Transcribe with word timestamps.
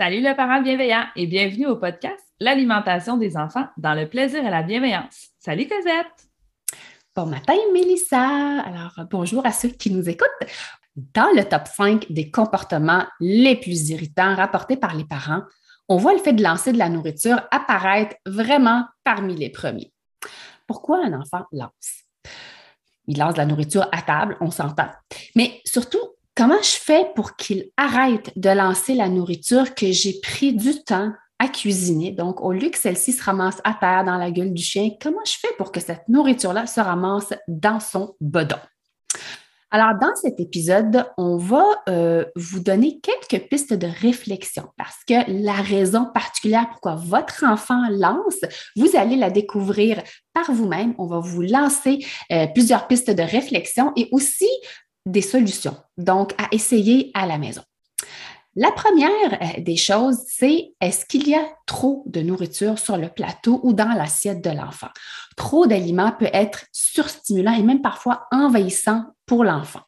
Salut 0.00 0.22
le 0.22 0.34
parent 0.34 0.60
bienveillant 0.60 1.04
et 1.14 1.28
bienvenue 1.28 1.68
au 1.68 1.76
podcast 1.76 2.20
L'alimentation 2.40 3.16
des 3.16 3.36
enfants 3.36 3.68
dans 3.76 3.94
le 3.94 4.08
plaisir 4.08 4.44
et 4.44 4.50
la 4.50 4.64
bienveillance. 4.64 5.28
Salut 5.38 5.68
Cosette! 5.68 6.28
Bon 7.14 7.26
matin 7.26 7.54
Mélissa! 7.72 8.60
Alors 8.62 9.06
bonjour 9.08 9.46
à 9.46 9.52
ceux 9.52 9.68
qui 9.68 9.92
nous 9.92 10.08
écoutent. 10.08 10.50
Dans 10.96 11.30
le 11.36 11.44
top 11.44 11.68
5 11.68 12.10
des 12.10 12.28
comportements 12.28 13.04
les 13.20 13.54
plus 13.54 13.90
irritants 13.90 14.34
rapportés 14.34 14.76
par 14.76 14.96
les 14.96 15.04
parents, 15.04 15.42
on 15.88 15.96
voit 15.96 16.14
le 16.14 16.18
fait 16.18 16.32
de 16.32 16.42
lancer 16.42 16.72
de 16.72 16.78
la 16.78 16.88
nourriture 16.88 17.40
apparaître 17.52 18.16
vraiment 18.26 18.86
parmi 19.04 19.36
les 19.36 19.50
premiers. 19.50 19.92
Pourquoi 20.66 21.04
un 21.04 21.12
enfant 21.12 21.44
lance? 21.52 22.02
Il 23.06 23.18
lance 23.18 23.34
de 23.34 23.38
la 23.38 23.46
nourriture 23.46 23.86
à 23.92 24.02
table, 24.02 24.36
on 24.40 24.50
s'entend. 24.50 24.88
Mais 25.36 25.60
surtout, 25.64 26.02
comment 26.36 26.62
je 26.62 26.76
fais 26.80 27.06
pour 27.14 27.36
qu'il 27.36 27.70
arrête 27.76 28.32
de 28.36 28.50
lancer 28.50 28.94
la 28.94 29.08
nourriture 29.08 29.74
que 29.74 29.92
j'ai 29.92 30.20
pris 30.20 30.54
du 30.54 30.82
temps 30.82 31.12
à 31.38 31.48
cuisiner? 31.48 32.10
Donc, 32.10 32.40
au 32.42 32.52
lieu 32.52 32.70
que 32.70 32.78
celle-ci 32.78 33.12
se 33.12 33.22
ramasse 33.22 33.60
à 33.64 33.74
terre 33.74 34.04
dans 34.04 34.16
la 34.16 34.30
gueule 34.30 34.52
du 34.52 34.62
chien, 34.62 34.90
comment 35.00 35.24
je 35.24 35.36
fais 35.38 35.54
pour 35.58 35.72
que 35.72 35.80
cette 35.80 36.08
nourriture-là 36.08 36.66
se 36.66 36.80
ramasse 36.80 37.32
dans 37.48 37.80
son 37.80 38.14
bedon? 38.20 38.58
Alors, 39.70 39.98
dans 40.00 40.14
cet 40.14 40.38
épisode, 40.38 41.04
on 41.18 41.36
va 41.36 41.64
euh, 41.88 42.24
vous 42.36 42.60
donner 42.60 43.00
quelques 43.00 43.48
pistes 43.48 43.74
de 43.74 43.88
réflexion 43.88 44.68
parce 44.76 44.98
que 45.04 45.14
la 45.26 45.54
raison 45.54 46.06
particulière 46.14 46.68
pourquoi 46.70 46.94
votre 46.94 47.44
enfant 47.44 47.82
lance, 47.90 48.38
vous 48.76 48.96
allez 48.96 49.16
la 49.16 49.30
découvrir 49.30 50.00
par 50.32 50.52
vous-même. 50.52 50.94
On 50.98 51.06
va 51.06 51.18
vous 51.18 51.42
lancer 51.42 52.06
euh, 52.30 52.46
plusieurs 52.54 52.86
pistes 52.86 53.10
de 53.10 53.22
réflexion 53.22 53.92
et 53.96 54.08
aussi 54.12 54.48
des 55.06 55.22
solutions, 55.22 55.76
donc 55.96 56.32
à 56.38 56.48
essayer 56.52 57.10
à 57.14 57.26
la 57.26 57.38
maison. 57.38 57.62
La 58.56 58.70
première 58.70 59.10
euh, 59.32 59.60
des 59.60 59.76
choses, 59.76 60.18
c'est 60.28 60.74
est-ce 60.80 61.04
qu'il 61.06 61.28
y 61.28 61.34
a 61.34 61.44
trop 61.66 62.04
de 62.06 62.20
nourriture 62.20 62.78
sur 62.78 62.96
le 62.96 63.08
plateau 63.08 63.58
ou 63.64 63.72
dans 63.72 63.92
l'assiette 63.96 64.44
de 64.44 64.50
l'enfant? 64.50 64.90
Trop 65.36 65.66
d'aliments 65.66 66.12
peut 66.12 66.30
être 66.32 66.66
surstimulant 66.70 67.52
et 67.54 67.64
même 67.64 67.82
parfois 67.82 68.28
envahissant 68.30 69.06
pour 69.26 69.42
l'enfant. 69.42 69.80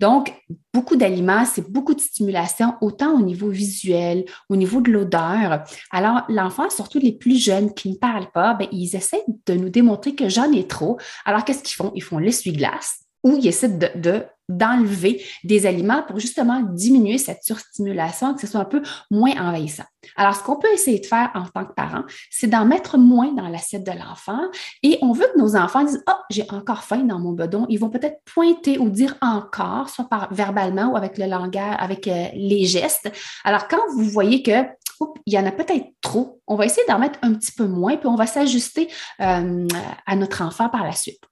Donc, 0.00 0.34
beaucoup 0.74 0.96
d'aliments, 0.96 1.44
c'est 1.44 1.70
beaucoup 1.70 1.94
de 1.94 2.00
stimulation, 2.00 2.74
autant 2.80 3.12
au 3.12 3.22
niveau 3.22 3.50
visuel, 3.50 4.24
au 4.48 4.56
niveau 4.56 4.80
de 4.80 4.90
l'odeur. 4.90 5.62
Alors, 5.92 6.22
l'enfant, 6.28 6.68
surtout 6.68 6.98
les 6.98 7.12
plus 7.12 7.40
jeunes 7.40 7.74
qui 7.74 7.90
ne 7.90 7.96
parlent 7.96 8.32
pas, 8.32 8.54
ben, 8.54 8.66
ils 8.72 8.96
essaient 8.96 9.24
de 9.46 9.54
nous 9.54 9.68
démontrer 9.68 10.16
que 10.16 10.28
j'en 10.28 10.50
ai 10.50 10.66
trop. 10.66 10.98
Alors, 11.24 11.44
qu'est-ce 11.44 11.62
qu'ils 11.62 11.76
font? 11.76 11.92
Ils 11.94 12.02
font 12.02 12.18
l'essuie-glace 12.18 13.04
ou 13.22 13.36
ils 13.36 13.48
essaient 13.48 13.68
de 13.68 14.24
d'enlever 14.50 15.22
des 15.44 15.66
aliments 15.66 16.02
pour 16.02 16.18
justement 16.18 16.60
diminuer 16.60 17.18
cette 17.18 17.42
surstimulation, 17.44 18.34
que 18.34 18.40
ce 18.40 18.46
soit 18.46 18.60
un 18.60 18.64
peu 18.64 18.82
moins 19.10 19.32
envahissant. 19.40 19.84
Alors, 20.16 20.34
ce 20.34 20.42
qu'on 20.42 20.56
peut 20.56 20.72
essayer 20.72 20.98
de 20.98 21.06
faire 21.06 21.30
en 21.34 21.44
tant 21.44 21.64
que 21.64 21.72
parent, 21.72 22.02
c'est 22.30 22.48
d'en 22.48 22.64
mettre 22.64 22.98
moins 22.98 23.32
dans 23.32 23.48
l'assiette 23.48 23.84
de 23.84 23.92
l'enfant 23.92 24.40
et 24.82 24.98
on 25.02 25.12
veut 25.12 25.26
que 25.32 25.38
nos 25.38 25.56
enfants 25.56 25.84
disent 25.84 26.02
Oh, 26.08 26.14
j'ai 26.30 26.46
encore 26.50 26.82
faim 26.82 27.04
dans 27.04 27.18
mon 27.18 27.32
bedon. 27.32 27.66
Ils 27.68 27.78
vont 27.78 27.90
peut-être 27.90 28.20
pointer 28.24 28.78
ou 28.78 28.88
dire 28.88 29.16
encore, 29.20 29.88
soit 29.88 30.08
par, 30.08 30.32
verbalement 30.34 30.92
ou 30.92 30.96
avec 30.96 31.16
le 31.16 31.26
langage, 31.26 31.76
avec 31.78 32.08
euh, 32.08 32.26
les 32.34 32.64
gestes. 32.64 33.10
Alors, 33.44 33.68
quand 33.68 33.80
vous 33.94 34.04
voyez 34.04 34.42
que 34.42 34.64
il 35.24 35.32
y 35.32 35.38
en 35.38 35.46
a 35.46 35.52
peut-être 35.52 35.86
trop. 36.02 36.42
On 36.46 36.56
va 36.56 36.66
essayer 36.66 36.86
d'en 36.86 36.98
mettre 36.98 37.18
un 37.22 37.32
petit 37.32 37.52
peu 37.52 37.66
moins, 37.66 37.96
puis 37.96 38.06
on 38.06 38.16
va 38.16 38.26
s'ajuster 38.26 38.86
euh, 39.22 39.66
à 40.06 40.16
notre 40.16 40.42
enfant 40.42 40.68
par 40.68 40.84
la 40.84 40.92
suite. 40.92 41.22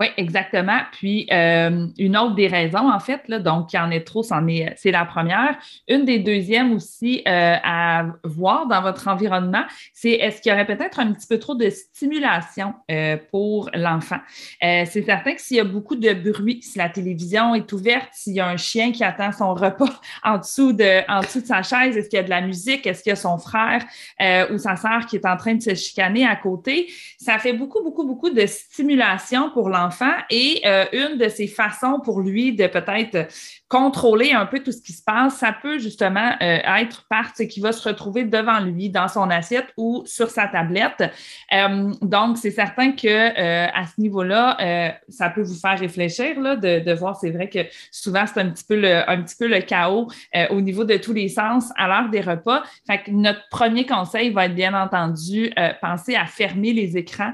Oui, 0.00 0.06
exactement. 0.16 0.78
Puis 0.92 1.26
euh, 1.32 1.88
une 1.98 2.16
autre 2.16 2.36
des 2.36 2.46
raisons, 2.46 2.88
en 2.88 3.00
fait, 3.00 3.20
là, 3.26 3.40
donc 3.40 3.72
il 3.72 3.76
y 3.76 3.78
en 3.80 3.90
a 3.90 3.98
trop, 3.98 4.22
c'en 4.22 4.46
est, 4.46 4.72
c'est 4.76 4.92
la 4.92 5.04
première. 5.04 5.58
Une 5.88 6.04
des 6.04 6.20
deuxièmes 6.20 6.72
aussi 6.72 7.22
euh, 7.26 7.56
à 7.64 8.06
voir 8.22 8.68
dans 8.68 8.80
votre 8.80 9.08
environnement, 9.08 9.64
c'est 9.92 10.12
est-ce 10.12 10.40
qu'il 10.40 10.52
y 10.52 10.54
aurait 10.54 10.66
peut-être 10.66 11.00
un 11.00 11.12
petit 11.12 11.26
peu 11.26 11.40
trop 11.40 11.56
de 11.56 11.68
stimulation 11.68 12.74
euh, 12.92 13.16
pour 13.32 13.70
l'enfant? 13.74 14.18
c'est 14.60 15.02
certain 15.02 15.34
que 15.34 15.40
s'il 15.40 15.56
y 15.56 15.60
a 15.60 15.64
beaucoup 15.64 15.96
de 15.96 16.12
bruit, 16.12 16.60
si 16.62 16.78
la 16.78 16.88
télévision 16.88 17.54
est 17.54 17.72
ouverte, 17.72 18.08
s'il 18.12 18.34
y 18.34 18.40
a 18.40 18.46
un 18.46 18.56
chien 18.56 18.92
qui 18.92 19.02
attend 19.02 19.32
son 19.32 19.54
repas 19.54 20.00
en 20.22 20.38
dessous 20.38 20.72
de, 20.72 21.10
en 21.10 21.20
dessous 21.20 21.40
de 21.40 21.46
sa 21.46 21.62
chaise, 21.62 21.96
est-ce 21.96 22.08
qu'il 22.08 22.18
y 22.18 22.20
a 22.20 22.24
de 22.24 22.30
la 22.30 22.40
musique, 22.40 22.86
est-ce 22.86 23.02
qu'il 23.02 23.10
y 23.10 23.12
a 23.12 23.16
son 23.16 23.38
frère 23.38 23.84
ou 24.50 24.58
sa 24.58 24.76
sœur 24.76 25.06
qui 25.06 25.16
est 25.16 25.26
en 25.26 25.36
train 25.36 25.54
de 25.54 25.62
se 25.62 25.74
chicaner 25.74 26.26
à 26.26 26.36
côté, 26.36 26.88
ça 27.18 27.38
fait 27.38 27.52
beaucoup, 27.52 27.82
beaucoup, 27.82 28.06
beaucoup 28.06 28.30
de 28.30 28.46
stimulation 28.46 29.50
pour 29.50 29.68
l'enfant 29.68 29.87
et 30.30 30.62
euh, 30.66 30.84
une 30.92 31.18
de 31.18 31.28
ses 31.28 31.46
façons 31.46 32.00
pour 32.00 32.20
lui 32.20 32.52
de 32.52 32.66
peut-être 32.66 33.28
contrôler 33.68 34.32
un 34.32 34.46
peu 34.46 34.60
tout 34.60 34.72
ce 34.72 34.80
qui 34.80 34.92
se 34.92 35.02
passe, 35.02 35.36
ça 35.36 35.52
peut 35.52 35.78
justement 35.78 36.32
euh, 36.40 36.58
être 36.78 37.04
par 37.08 37.36
ce 37.36 37.42
qui 37.42 37.60
va 37.60 37.72
se 37.72 37.86
retrouver 37.86 38.24
devant 38.24 38.60
lui 38.60 38.88
dans 38.88 39.08
son 39.08 39.28
assiette 39.30 39.66
ou 39.76 40.02
sur 40.06 40.30
sa 40.30 40.46
tablette. 40.48 41.12
Euh, 41.52 41.92
donc, 42.00 42.38
c'est 42.38 42.50
certain 42.50 42.92
que 42.92 43.08
à 43.08 43.86
ce 43.86 44.00
niveau-là, 44.00 44.96
ça 45.08 45.30
peut 45.30 45.42
vous 45.42 45.58
faire 45.58 45.78
réfléchir 45.78 46.40
là, 46.40 46.56
de, 46.56 46.92
voir. 46.94 47.16
C'est 47.16 47.30
vrai 47.30 47.48
que 47.48 47.60
souvent 47.90 48.24
c'est 48.26 48.40
un 48.40 48.50
petit 48.50 48.64
peu 48.64 48.76
le, 48.76 49.60
chaos 49.60 50.08
au 50.50 50.60
niveau 50.60 50.84
de 50.84 50.96
tous 50.96 51.12
les 51.12 51.28
sens 51.28 51.70
à 51.76 51.88
l'heure 51.88 52.08
des 52.08 52.20
repas. 52.20 52.62
Fait 52.86 53.02
que 53.02 53.10
notre 53.10 53.40
premier 53.50 53.86
conseil 53.86 54.30
va 54.30 54.46
être 54.46 54.54
bien 54.54 54.74
entendu 54.74 55.52
penser 55.80 56.14
à 56.14 56.26
fermer 56.26 56.72
les 56.72 56.96
écrans. 56.96 57.32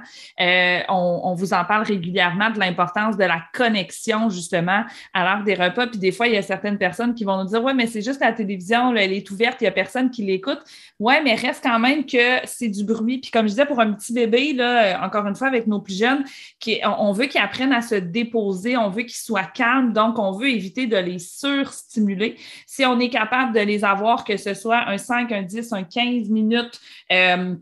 On 0.89 1.35
vous 1.35 1.53
en 1.53 1.65
parle 1.65 1.85
régulièrement 1.85 2.44
de 2.51 2.59
l'importance 2.59 3.17
de 3.17 3.25
la 3.25 3.43
connexion, 3.53 4.29
justement, 4.29 4.85
à 5.13 5.25
l'heure 5.25 5.45
des 5.45 5.55
repas. 5.55 5.87
Puis 5.87 5.99
des 5.99 6.13
fois, 6.13 6.27
il 6.27 6.35
y 6.35 6.37
a 6.37 6.43
certaines 6.43 6.79
personnes 6.79 7.15
qui 7.15 7.25
vont 7.25 7.43
nous 7.43 7.49
dire 7.49 7.63
Ouais, 7.63 7.75
mais 7.75 7.87
c'est 7.87 8.03
juste 8.03 8.21
la 8.21 8.33
télévision, 8.33 8.95
elle 8.95 9.13
est 9.13 9.31
ouverte, 9.31 9.61
il 9.61 9.65
n'y 9.65 9.69
a 9.69 9.73
personne 9.73 10.11
qui 10.11 10.25
l'écoute. 10.25 10.61
Ouais, 10.99 11.23
mais 11.23 11.35
reste 11.35 11.63
quand 11.63 11.79
même 11.79 12.07
que 12.07 12.41
c'est 12.45 12.69
du 12.69 12.85
bruit. 12.85 13.19
Puis 13.19 13.31
comme 13.31 13.47
je 13.47 13.51
disais, 13.51 13.67
pour 13.67 13.81
un 13.81 13.93
petit 13.93 14.13
bébé, 14.13 14.53
là, 14.53 14.85
euh, 14.85 15.07
encore 15.07 15.27
une 15.27 15.35
fois, 15.35 15.49
avec 15.49 15.67
nos 15.67 15.81
plus 15.81 15.99
jeunes, 15.99 16.25
qui, 16.61 16.81
on 16.85 17.13
veut 17.13 17.27
qu'ils 17.27 17.41
apprennent 17.41 17.73
à 17.73 17.83
se 17.83 17.95
déposer, 17.95 18.77
on 18.77 18.91
veut 18.91 19.03
qu'ils 19.03 19.13
soient 19.13 19.45
calmes, 19.45 19.93
donc 19.93 20.19
on 20.19 20.33
veut 20.33 20.51
éviter 20.51 20.87
de 20.87 20.97
les 20.97 21.19
surstimuler. 21.19 22.37
Si 22.67 22.85
on 22.85 22.99
est 23.01 23.11
capable 23.11 23.55
de 23.55 23.61
les 23.61 23.85
avoir, 23.85 24.25
que 24.25 24.37
ce 24.37 24.55
soit 24.55 24.89
un 24.89 24.99
5, 24.99 25.33
un 25.33 25.43
10, 25.43 25.73
un 25.73 25.85
15 25.85 26.29
minutes, 26.29 26.81
euh, 27.13 27.55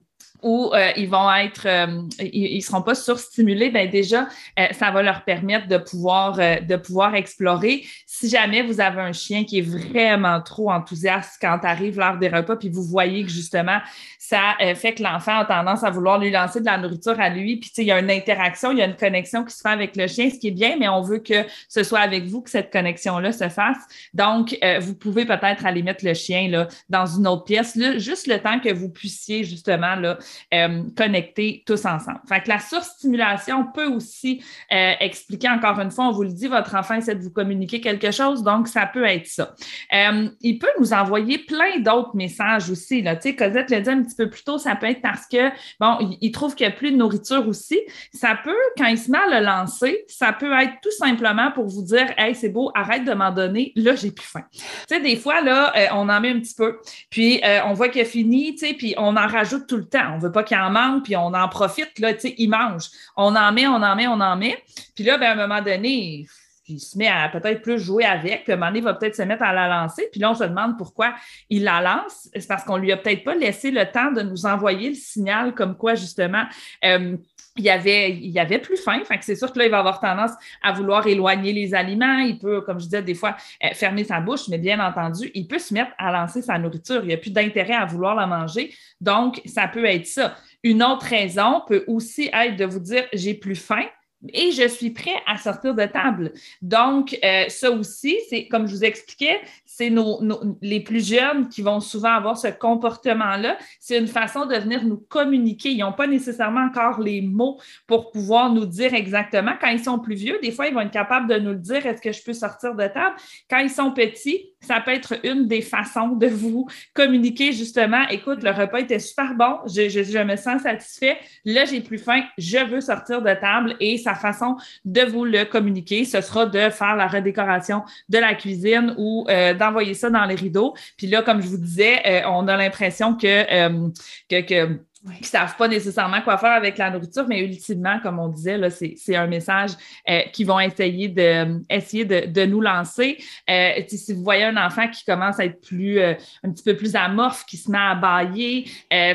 où 0.42 0.72
euh, 0.74 0.90
ils 0.96 1.08
vont 1.08 1.32
être, 1.32 1.66
euh, 1.66 2.02
ils, 2.20 2.60
seront 2.62 2.82
pas 2.82 2.96
surstimulés, 2.96 3.70
ben 3.70 3.88
déjà, 3.88 4.28
euh, 4.58 4.66
ça 4.72 4.90
va 4.90 5.02
leur 5.02 5.24
permettre 5.24 5.68
de 5.68 5.78
pouvoir, 5.78 6.36
de 6.36 6.76
pouvoir 6.76 7.14
explorer. 7.14 7.84
Si 8.06 8.28
jamais 8.28 8.62
vous 8.62 8.80
avez 8.80 9.00
un 9.00 9.12
chien 9.12 9.44
qui 9.44 9.58
est 9.58 9.62
vraiment 9.62 10.40
trop 10.40 10.70
enthousiaste 10.70 11.38
quand 11.40 11.60
arrive 11.62 11.98
l'heure 11.98 12.18
des 12.18 12.28
repas, 12.28 12.56
puis 12.56 12.68
vous 12.68 12.82
voyez 12.82 13.22
que 13.24 13.30
justement, 13.30 13.78
ça 14.18 14.56
fait 14.74 14.94
que 14.94 15.02
l'enfant 15.02 15.38
a 15.38 15.44
tendance 15.44 15.84
à 15.84 15.90
vouloir 15.90 16.18
lui 16.18 16.30
lancer 16.30 16.60
de 16.60 16.64
la 16.64 16.78
nourriture 16.78 17.18
à 17.20 17.28
lui, 17.28 17.56
puis 17.56 17.70
il 17.78 17.84
y 17.84 17.92
a 17.92 17.98
une 17.98 18.10
interaction, 18.10 18.72
il 18.72 18.78
y 18.78 18.82
a 18.82 18.86
une 18.86 18.96
connexion 18.96 19.44
qui 19.44 19.54
se 19.54 19.60
fait 19.60 19.68
avec 19.68 19.96
le 19.96 20.06
chien, 20.06 20.30
ce 20.30 20.38
qui 20.38 20.48
est 20.48 20.52
bien, 20.52 20.76
mais 20.78 20.88
on 20.88 21.02
veut 21.02 21.18
que 21.18 21.44
ce 21.68 21.82
soit 21.84 22.00
avec 22.00 22.24
vous 22.24 22.40
que 22.40 22.50
cette 22.50 22.72
connexion-là 22.72 23.32
se 23.32 23.48
fasse. 23.48 23.78
Donc, 24.14 24.56
vous 24.80 24.94
pouvez 24.94 25.24
peut-être 25.24 25.66
aller 25.66 25.82
mettre 25.82 26.04
le 26.04 26.14
chien 26.14 26.48
là, 26.48 26.68
dans 26.88 27.06
une 27.06 27.26
autre 27.26 27.44
pièce, 27.44 27.76
là, 27.76 27.98
juste 27.98 28.26
le 28.26 28.38
temps 28.38 28.58
que 28.58 28.72
vous 28.72 28.88
puissiez 28.88 29.44
justement 29.44 29.94
là, 29.96 30.18
euh, 30.54 30.82
connectés 30.96 31.62
tous 31.66 31.84
ensemble. 31.86 32.20
Fait 32.28 32.42
que 32.42 32.48
la 32.48 32.58
surstimulation 32.58 33.66
peut 33.72 33.86
aussi 33.86 34.42
euh, 34.72 34.92
expliquer, 35.00 35.48
encore 35.48 35.78
une 35.80 35.90
fois, 35.90 36.08
on 36.08 36.12
vous 36.12 36.24
le 36.24 36.32
dit, 36.32 36.46
votre 36.46 36.74
enfant 36.74 36.94
essaie 36.94 37.14
de 37.14 37.22
vous 37.22 37.30
communiquer 37.30 37.80
quelque 37.80 38.10
chose, 38.10 38.42
donc 38.42 38.68
ça 38.68 38.86
peut 38.86 39.04
être 39.04 39.26
ça. 39.26 39.54
Euh, 39.92 40.28
il 40.40 40.58
peut 40.58 40.68
nous 40.78 40.92
envoyer 40.92 41.38
plein 41.38 41.78
d'autres 41.78 42.14
messages 42.14 42.70
aussi. 42.70 43.02
Là. 43.02 43.16
Cosette 43.16 43.70
l'a 43.70 43.80
dit 43.80 43.90
un 43.90 44.02
petit 44.02 44.14
peu 44.14 44.28
plus 44.28 44.44
tôt, 44.44 44.58
ça 44.58 44.76
peut 44.76 44.86
être 44.86 45.00
parce 45.00 45.26
que, 45.26 45.50
bon, 45.80 46.16
il, 46.20 46.32
trouve 46.32 46.54
qu'il 46.54 46.66
n'y 46.66 46.72
a 46.72 46.76
plus 46.76 46.92
de 46.92 46.96
nourriture 46.96 47.46
aussi. 47.48 47.80
Ça 48.12 48.38
peut, 48.42 48.54
quand 48.76 48.86
il 48.86 48.98
se 48.98 49.10
met 49.10 49.18
à 49.18 49.40
le 49.40 49.44
lancer, 49.44 50.04
ça 50.08 50.32
peut 50.32 50.52
être 50.52 50.74
tout 50.82 50.90
simplement 50.90 51.50
pour 51.52 51.66
vous 51.66 51.82
dire, 51.82 52.12
hey, 52.16 52.34
c'est 52.34 52.48
beau, 52.48 52.70
arrête 52.74 53.04
de 53.04 53.12
m'en 53.12 53.30
donner, 53.30 53.72
là, 53.76 53.94
j'ai 53.94 54.10
plus 54.10 54.26
faim. 54.26 54.44
Tu 54.52 54.62
sais, 54.88 55.00
des 55.00 55.16
fois, 55.16 55.40
là, 55.40 55.72
on 55.94 56.08
en 56.08 56.20
met 56.20 56.30
un 56.30 56.40
petit 56.40 56.54
peu, 56.54 56.78
puis 57.10 57.40
on 57.64 57.72
voit 57.72 57.88
qu'il 57.88 58.02
a 58.02 58.04
fini, 58.04 58.54
tu 58.54 58.66
sais, 58.66 58.74
puis 58.74 58.94
on 58.96 59.16
en 59.16 59.26
rajoute 59.26 59.66
tout 59.66 59.76
le 59.76 59.86
temps. 59.86 60.18
Veut 60.22 60.32
pas 60.32 60.42
qu'il 60.42 60.56
en 60.56 60.70
manque, 60.70 61.04
puis 61.04 61.16
on 61.16 61.34
en 61.34 61.48
profite, 61.48 61.98
là, 61.98 62.14
tu 62.14 62.20
sais, 62.20 62.34
il 62.38 62.48
mange. 62.48 62.88
On 63.16 63.34
en 63.34 63.52
met, 63.52 63.66
on 63.66 63.82
en 63.82 63.96
met, 63.96 64.06
on 64.06 64.20
en 64.20 64.36
met. 64.36 64.62
Puis 64.94 65.04
là, 65.04 65.18
ben, 65.18 65.26
à 65.26 65.32
un 65.32 65.46
moment 65.46 65.62
donné, 65.62 66.26
il 66.68 66.78
se 66.78 66.96
met 66.96 67.08
à 67.08 67.28
peut-être 67.28 67.62
plus 67.62 67.78
jouer 67.78 68.04
avec, 68.04 68.44
puis 68.44 68.52
à 68.52 68.54
un 68.54 68.58
moment 68.58 68.70
donné, 68.70 68.78
il 68.78 68.84
va 68.84 68.94
peut-être 68.94 69.16
se 69.16 69.22
mettre 69.22 69.42
à 69.42 69.52
la 69.52 69.68
lancer, 69.68 70.08
puis 70.10 70.20
là, 70.20 70.30
on 70.30 70.34
se 70.34 70.44
demande 70.44 70.78
pourquoi 70.78 71.14
il 71.50 71.64
la 71.64 71.80
lance. 71.80 72.28
C'est 72.34 72.46
parce 72.46 72.64
qu'on 72.64 72.76
lui 72.76 72.92
a 72.92 72.96
peut-être 72.96 73.24
pas 73.24 73.34
laissé 73.34 73.70
le 73.70 73.84
temps 73.90 74.12
de 74.12 74.22
nous 74.22 74.46
envoyer 74.46 74.90
le 74.90 74.94
signal 74.94 75.54
comme 75.54 75.76
quoi, 75.76 75.94
justement, 75.94 76.44
euh, 76.84 77.16
il 77.56 77.68
avait, 77.68 78.12
il 78.16 78.38
avait 78.38 78.58
plus 78.58 78.76
faim. 78.76 79.00
Fait 79.04 79.18
que 79.18 79.24
c'est 79.24 79.36
sûr 79.36 79.52
que 79.52 79.58
là, 79.58 79.66
il 79.66 79.70
va 79.70 79.78
avoir 79.78 80.00
tendance 80.00 80.30
à 80.62 80.72
vouloir 80.72 81.06
éloigner 81.06 81.52
les 81.52 81.74
aliments. 81.74 82.18
Il 82.18 82.38
peut, 82.38 82.62
comme 82.62 82.78
je 82.78 82.84
disais, 82.84 83.02
des 83.02 83.14
fois, 83.14 83.36
euh, 83.62 83.68
fermer 83.74 84.04
sa 84.04 84.20
bouche, 84.20 84.48
mais 84.48 84.58
bien 84.58 84.80
entendu, 84.80 85.30
il 85.34 85.46
peut 85.46 85.58
se 85.58 85.74
mettre 85.74 85.92
à 85.98 86.10
lancer 86.10 86.40
sa 86.42 86.58
nourriture. 86.58 87.00
Il 87.02 87.08
n'y 87.08 87.14
a 87.14 87.18
plus 87.18 87.32
d'intérêt 87.32 87.74
à 87.74 87.84
vouloir 87.84 88.14
la 88.14 88.26
manger. 88.26 88.72
Donc, 89.00 89.40
ça 89.44 89.68
peut 89.68 89.84
être 89.84 90.06
ça. 90.06 90.36
Une 90.62 90.82
autre 90.82 91.06
raison 91.06 91.62
peut 91.66 91.84
aussi 91.86 92.30
être 92.32 92.56
de 92.56 92.64
vous 92.64 92.80
dire 92.80 93.04
j'ai 93.12 93.34
plus 93.34 93.56
faim 93.56 93.84
et 94.28 94.52
je 94.52 94.68
suis 94.68 94.90
prêt 94.90 95.14
à 95.26 95.36
sortir 95.36 95.74
de 95.74 95.84
table. 95.84 96.32
Donc, 96.60 97.18
euh, 97.24 97.44
ça 97.48 97.70
aussi, 97.70 98.18
c'est 98.28 98.48
comme 98.48 98.66
je 98.66 98.74
vous 98.74 98.84
expliquais, 98.84 99.40
c'est 99.64 99.90
nos, 99.90 100.20
les 100.60 100.80
plus 100.80 101.06
jeunes 101.06 101.48
qui 101.48 101.62
vont 101.62 101.80
souvent 101.80 102.12
avoir 102.12 102.36
ce 102.36 102.48
comportement-là. 102.48 103.58
C'est 103.80 103.98
une 103.98 104.06
façon 104.06 104.46
de 104.46 104.56
venir 104.56 104.84
nous 104.84 104.98
communiquer. 104.98 105.70
Ils 105.70 105.80
n'ont 105.80 105.92
pas 105.92 106.06
nécessairement 106.06 106.66
encore 106.66 107.00
les 107.00 107.22
mots 107.22 107.60
pour 107.86 108.10
pouvoir 108.10 108.52
nous 108.52 108.66
dire 108.66 108.94
exactement. 108.94 109.52
Quand 109.60 109.68
ils 109.68 109.82
sont 109.82 109.98
plus 109.98 110.14
vieux, 110.14 110.38
des 110.42 110.52
fois, 110.52 110.68
ils 110.68 110.74
vont 110.74 110.80
être 110.80 110.90
capables 110.90 111.28
de 111.28 111.38
nous 111.38 111.52
le 111.52 111.58
dire, 111.58 111.84
est-ce 111.86 112.02
que 112.02 112.12
je 112.12 112.22
peux 112.22 112.34
sortir 112.34 112.74
de 112.74 112.86
table? 112.86 113.16
Quand 113.48 113.58
ils 113.58 113.70
sont 113.70 113.92
petits, 113.92 114.51
ça 114.62 114.80
peut 114.80 114.92
être 114.92 115.14
une 115.24 115.46
des 115.46 115.60
façons 115.60 116.08
de 116.08 116.26
vous 116.26 116.68
communiquer 116.94 117.52
justement, 117.52 118.06
écoute, 118.08 118.42
le 118.42 118.50
repas 118.50 118.80
était 118.80 118.98
super 118.98 119.34
bon, 119.34 119.58
je, 119.66 119.88
je 119.88 120.22
me 120.22 120.36
sens 120.36 120.62
satisfait, 120.62 121.18
là, 121.44 121.64
j'ai 121.64 121.80
plus 121.80 121.98
faim, 121.98 122.22
je 122.38 122.58
veux 122.58 122.80
sortir 122.80 123.22
de 123.22 123.34
table 123.34 123.76
et 123.80 123.98
sa 123.98 124.14
façon 124.14 124.56
de 124.84 125.02
vous 125.02 125.24
le 125.24 125.44
communiquer, 125.44 126.04
ce 126.04 126.20
sera 126.20 126.46
de 126.46 126.70
faire 126.70 126.96
la 126.96 127.06
redécoration 127.06 127.82
de 128.08 128.18
la 128.18 128.34
cuisine 128.34 128.94
ou 128.98 129.26
euh, 129.28 129.54
d'envoyer 129.54 129.94
ça 129.94 130.10
dans 130.10 130.24
les 130.24 130.34
rideaux. 130.34 130.74
Puis 130.96 131.06
là, 131.06 131.22
comme 131.22 131.42
je 131.42 131.48
vous 131.48 131.58
disais, 131.58 132.00
euh, 132.06 132.28
on 132.28 132.48
a 132.48 132.56
l'impression 132.56 133.14
que, 133.16 133.26
euh, 133.26 133.88
que, 134.28 134.40
que 134.40 134.80
qui 135.04 135.22
ne 135.22 135.26
savent 135.26 135.56
pas 135.56 135.66
nécessairement 135.66 136.20
quoi 136.22 136.38
faire 136.38 136.52
avec 136.52 136.78
la 136.78 136.90
nourriture, 136.90 137.26
mais 137.26 137.40
ultimement, 137.40 137.98
comme 138.00 138.20
on 138.20 138.28
disait, 138.28 138.56
là, 138.56 138.70
c'est, 138.70 139.16
un 139.16 139.26
message 139.26 139.72
euh, 140.08 140.20
qu'ils 140.32 140.46
vont 140.46 140.60
essayer 140.60 141.08
de, 141.08 141.60
essayer 141.68 142.04
de, 142.04 142.26
de 142.26 142.46
nous 142.46 142.60
lancer. 142.60 143.18
Euh, 143.50 143.82
si 143.88 144.12
vous 144.12 144.22
voyez 144.22 144.44
un 144.44 144.56
enfant 144.56 144.88
qui 144.88 145.04
commence 145.04 145.40
à 145.40 145.46
être 145.46 145.60
plus, 145.60 145.98
euh, 145.98 146.14
un 146.44 146.52
petit 146.52 146.62
peu 146.62 146.76
plus 146.76 146.94
amorphe, 146.94 147.44
qui 147.46 147.56
se 147.56 147.70
met 147.70 147.78
à 147.78 147.96
bailler, 147.96 148.66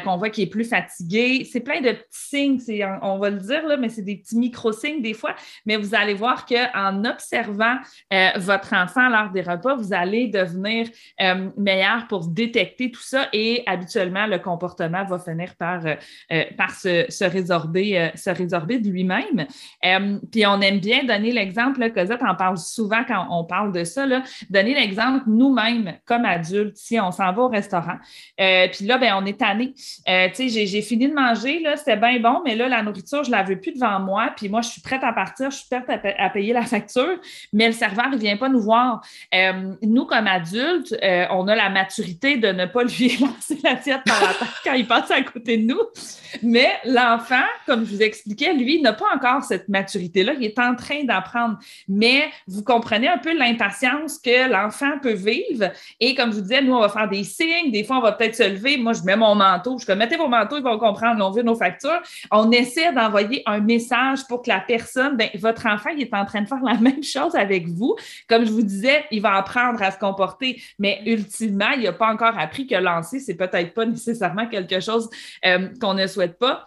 qu'on 0.04 0.18
voit 0.18 0.30
qu'il 0.30 0.44
est 0.44 0.50
plus 0.50 0.66
fatigué, 0.66 1.48
c'est 1.50 1.62
plein 1.62 1.80
de 1.80 1.92
petits 1.92 2.08
signes, 2.12 2.60
c'est, 2.60 2.82
on 3.02 3.18
va 3.18 3.30
le 3.30 3.38
dire, 3.38 3.66
là, 3.66 3.78
mais 3.78 3.90
c'est 3.90 4.02
des 4.02 4.18
petits 4.18 4.38
micro-signes 4.38 5.02
des 5.02 5.14
fois, 5.14 5.36
mais 5.66 5.78
vous 5.78 5.96
allez 5.96 6.14
voir 6.14 6.46
qu'en 6.46 7.06
observant 7.06 7.78
votre 8.36 8.74
enfant 8.74 9.08
l'heure 9.10 9.32
des 9.32 9.42
repas, 9.42 9.76
vous 9.76 9.94
allez 9.94 10.28
devenir 10.28 10.88
meilleur 11.58 12.08
pour 12.08 12.28
détecter 12.28 12.92
tout 12.92 13.02
ça 13.02 13.30
et 13.32 13.64
habituellement, 13.66 14.28
le 14.28 14.40
comportement 14.40 15.06
va 15.06 15.20
finir 15.20 15.56
par 15.56 15.77
euh, 15.86 15.96
euh, 16.32 16.44
par 16.58 16.72
se, 16.72 17.24
résorber, 17.26 18.00
euh, 18.00 18.10
se 18.16 18.30
de 18.30 18.90
lui-même. 18.90 19.46
puis 20.32 20.46
on 20.46 20.62
aime 20.62 20.80
bien 20.80 21.04
donner 21.04 21.32
l'exemple, 21.32 21.90
Cosette 21.92 22.22
en 22.24 22.36
parle 22.36 22.58
souvent 22.58 23.04
quand 23.08 23.28
on 23.30 23.44
parle 23.44 23.72
de 23.72 23.84
ça, 23.84 24.06
donner 24.50 24.74
l'exemple 24.74 25.24
nous-mêmes 25.28 25.98
comme 26.06 26.26
adultes, 26.26 26.78
si 26.78 27.00
on 27.00 27.12
s'en 27.12 27.32
va 27.34 27.44
au 27.44 27.48
restaurant. 27.48 27.98
puis 28.38 28.86
là, 28.86 28.98
ben, 28.98 29.14
on 29.18 29.26
est 29.26 29.40
tanné. 29.40 29.74
tu 29.76 30.50
sais, 30.50 30.66
j'ai 30.66 30.82
fini 30.82 31.08
de 31.08 31.14
manger, 31.14 31.64
c'était 31.76 31.98
bien 31.98 32.20
bon, 32.20 32.42
mais 32.46 32.56
là, 32.56 32.68
la 32.68 32.82
nourriture, 32.84 33.24
je 33.24 33.32
ne 33.32 33.36
la 33.36 33.44
veux 33.44 33.60
plus 33.60 33.74
devant 33.74 34.00
moi. 34.00 34.32
Puis 34.36 34.50
moi, 34.50 34.62
je 34.62 34.70
suis 34.70 34.82
prête 34.82 35.04
à 35.04 35.14
partir, 35.14 35.52
je 35.52 35.58
suis 35.58 35.68
prête 35.70 35.90
à, 36.18 36.30
payer 36.30 36.54
la 36.54 36.64
facture, 36.64 37.20
mais 37.54 37.68
le 37.68 37.74
serveur, 37.74 38.08
il 38.12 38.16
ne 38.16 38.22
vient 38.22 38.38
pas 38.38 38.50
nous 38.50 38.62
voir. 38.62 39.02
nous, 39.82 40.06
comme 40.06 40.28
adultes, 40.28 40.96
on 41.32 41.48
a 41.48 41.56
la 41.56 41.70
maturité 41.70 42.38
de 42.38 42.50
ne 42.50 42.66
pas 42.66 42.84
lui 42.84 43.18
lancer 43.22 43.58
l'assiette 43.64 44.04
par 44.06 44.22
la 44.22 44.34
tête 44.34 44.48
quand 44.64 44.74
il 44.74 44.88
passe 44.88 45.12
à 45.12 45.22
côté 45.22 45.58
de 45.58 45.66
nous. 45.68 45.80
Mais 46.44 46.70
l'enfant, 46.86 47.46
comme 47.66 47.86
je 47.86 47.96
vous 47.96 48.02
expliquais, 48.02 48.54
lui, 48.54 48.82
n'a 48.82 48.94
pas 48.94 49.06
encore 49.16 49.44
cette 49.44 49.70
maturité-là. 49.70 50.34
Il 50.40 50.46
est 50.46 50.60
en 50.60 50.76
train 50.76 51.04
d'apprendre. 51.04 51.58
Mais 51.88 52.26
vous 52.48 52.64
comprenez 52.64 53.08
un 53.08 53.18
peu 53.18 53.38
l'impatience 53.38 54.18
que 54.18 54.50
l'enfant 54.50 55.00
peut 55.02 55.14
vivre. 55.14 55.72
Et 56.00 56.16
comme 56.16 56.32
je 56.32 56.38
vous 56.38 56.42
disais, 56.42 56.62
nous, 56.62 56.74
on 56.74 56.82
va 56.82 56.90
faire 56.90 57.10
des 57.10 57.24
signes. 57.24 57.72
Des 57.72 57.84
fois, 57.84 57.98
on 57.98 58.02
va 58.02 58.12
peut-être 58.12 58.36
se 58.36 58.48
lever. 58.50 58.78
Moi, 58.78 58.94
je 58.94 59.04
mets 59.04 59.16
mon 59.16 59.36
manteau. 59.36 59.78
Je 59.78 59.86
dis, 59.86 59.98
mettez 59.98 60.18
vos 60.18 60.28
manteaux, 60.28 60.58
ils 60.58 60.64
vont 60.64 60.78
comprendre. 60.78 61.26
On 61.26 61.32
veut 61.32 61.44
nos 61.44 61.56
factures. 61.56 62.02
On 62.32 62.52
essaie 62.52 62.92
d'envoyer 62.94 63.44
un 63.46 63.60
message 63.60 64.26
pour 64.28 64.42
que 64.42 64.50
la 64.50 64.60
personne, 64.60 65.18
ben, 65.18 65.30
votre 65.36 65.66
enfant, 65.68 65.90
il 65.90 66.02
est 66.02 66.14
en 66.14 66.26
train 66.26 66.42
de 66.42 66.48
faire 66.48 66.64
la 66.64 66.76
même 66.80 67.04
chose 67.04 67.36
avec 67.36 67.68
vous. 67.68 67.96
Comme 68.28 68.46
je 68.46 68.52
vous 68.52 68.64
disais, 68.64 69.06
il 69.12 69.22
va 69.22 69.36
apprendre 69.36 69.82
à 69.82 69.92
se 69.92 69.98
comporter. 69.98 70.62
Mais 70.80 71.02
ultimement, 71.06 71.72
il 71.76 71.84
n'a 71.84 71.94
pas 71.94 72.12
encore 72.12 72.38
appris 72.38 72.68
que 72.68 72.76
lancer, 72.76 73.20
c'est 73.20 73.36
peut-être 73.36 73.74
pas 73.74 73.86
nécessairement 73.86 74.48
quelque 74.48 74.80
chose 74.80 75.10
euh, 75.46 75.57
qu'on 75.80 75.94
ne 75.94 76.08
souhaite 76.08 76.38
pas. 76.38 76.66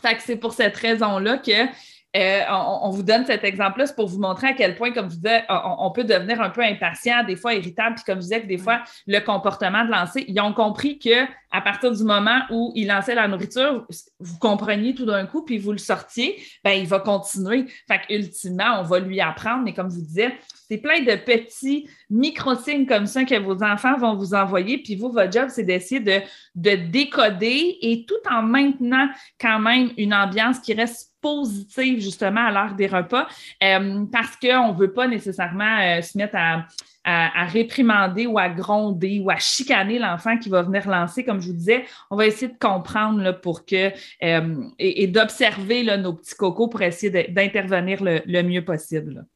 Fait 0.00 0.16
que 0.16 0.22
c'est 0.22 0.36
pour 0.36 0.52
cette 0.52 0.76
raison-là 0.76 1.38
que 1.38 1.66
euh, 2.14 2.42
on, 2.50 2.90
vous 2.90 3.02
donne 3.02 3.24
cet 3.24 3.42
exemple-là, 3.42 3.86
c'est 3.86 3.96
pour 3.96 4.06
vous 4.06 4.18
montrer 4.18 4.48
à 4.48 4.52
quel 4.52 4.76
point, 4.76 4.92
comme 4.92 5.10
je 5.10 5.16
disais, 5.16 5.44
on, 5.48 5.90
peut 5.92 6.04
devenir 6.04 6.42
un 6.42 6.50
peu 6.50 6.60
impatient, 6.62 7.24
des 7.24 7.36
fois 7.36 7.54
irritable, 7.54 7.94
puis 7.94 8.04
comme 8.04 8.16
je 8.16 8.24
disais, 8.24 8.42
que 8.42 8.46
des 8.46 8.58
fois, 8.58 8.82
le 9.06 9.18
comportement 9.20 9.82
de 9.84 9.90
lancer, 9.90 10.24
ils 10.28 10.38
ont 10.40 10.52
compris 10.52 10.98
que 10.98 11.24
à 11.52 11.60
partir 11.60 11.92
du 11.92 12.02
moment 12.02 12.40
où 12.50 12.72
il 12.74 12.88
lançait 12.88 13.14
la 13.14 13.28
nourriture, 13.28 13.86
vous 14.18 14.38
compreniez 14.38 14.94
tout 14.94 15.04
d'un 15.04 15.26
coup, 15.26 15.42
puis 15.44 15.58
vous 15.58 15.72
le 15.72 15.78
sortiez, 15.78 16.42
ben 16.64 16.72
il 16.72 16.86
va 16.86 16.98
continuer. 16.98 17.66
Fait 17.86 18.00
qu'ultimement, 18.06 18.80
on 18.80 18.82
va 18.84 18.98
lui 19.00 19.20
apprendre, 19.20 19.62
mais 19.62 19.74
comme 19.74 19.90
je 19.90 19.96
vous 19.96 20.06
disais, 20.06 20.34
c'est 20.68 20.78
plein 20.78 21.00
de 21.00 21.14
petits 21.14 21.88
micro-signes 22.08 22.86
comme 22.86 23.06
ça 23.06 23.24
que 23.24 23.38
vos 23.38 23.62
enfants 23.62 23.98
vont 23.98 24.16
vous 24.16 24.32
envoyer, 24.32 24.78
puis 24.78 24.96
vous, 24.96 25.12
votre 25.12 25.30
job, 25.30 25.48
c'est 25.50 25.64
d'essayer 25.64 26.00
de, 26.00 26.20
de 26.54 26.74
décoder 26.90 27.76
et 27.82 28.06
tout 28.06 28.14
en 28.30 28.42
maintenant 28.42 29.08
quand 29.38 29.58
même 29.58 29.90
une 29.98 30.14
ambiance 30.14 30.58
qui 30.58 30.72
reste 30.72 31.12
positive 31.20 32.00
justement 32.00 32.46
à 32.46 32.50
l'heure 32.50 32.74
des 32.74 32.88
repas 32.88 33.28
euh, 33.62 34.04
parce 34.10 34.36
qu'on 34.36 34.72
ne 34.72 34.78
veut 34.78 34.92
pas 34.92 35.06
nécessairement 35.06 35.78
euh, 35.80 36.02
se 36.02 36.18
mettre 36.18 36.36
à, 36.36 36.66
à, 37.04 37.46
réprimander 37.46 38.26
ou 38.26 38.38
à 38.38 38.48
gronder 38.48 39.20
ou 39.20 39.30
à 39.30 39.36
chicaner 39.36 39.98
l'enfant 39.98 40.38
qui 40.38 40.48
va 40.48 40.62
venir 40.62 40.88
lancer, 40.88 41.24
comme 41.24 41.40
je 41.40 41.48
vous 41.48 41.56
disais. 41.56 41.84
On 42.10 42.16
va 42.16 42.26
essayer 42.26 42.48
de 42.48 42.58
comprendre 42.58 43.20
là, 43.20 43.32
pour 43.32 43.66
que 43.66 43.90
euh, 44.22 44.64
et, 44.78 45.06
d'observer 45.06 45.84
nos 45.98 46.14
petits 46.14 46.34
cocos 46.34 46.68
pour 46.68 46.82
essayer 46.82 47.28
d'intervenir 47.28 48.02
le, 48.02 48.42
mieux 48.42 48.64
possible. 48.64 49.26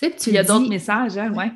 Tu 0.00 0.10
sais, 0.16 0.30
Il 0.30 0.34
y 0.34 0.38
a 0.38 0.44
d'autres 0.44 0.68
messages, 0.68 1.18
hein? 1.18 1.32
Ouais. 1.34 1.52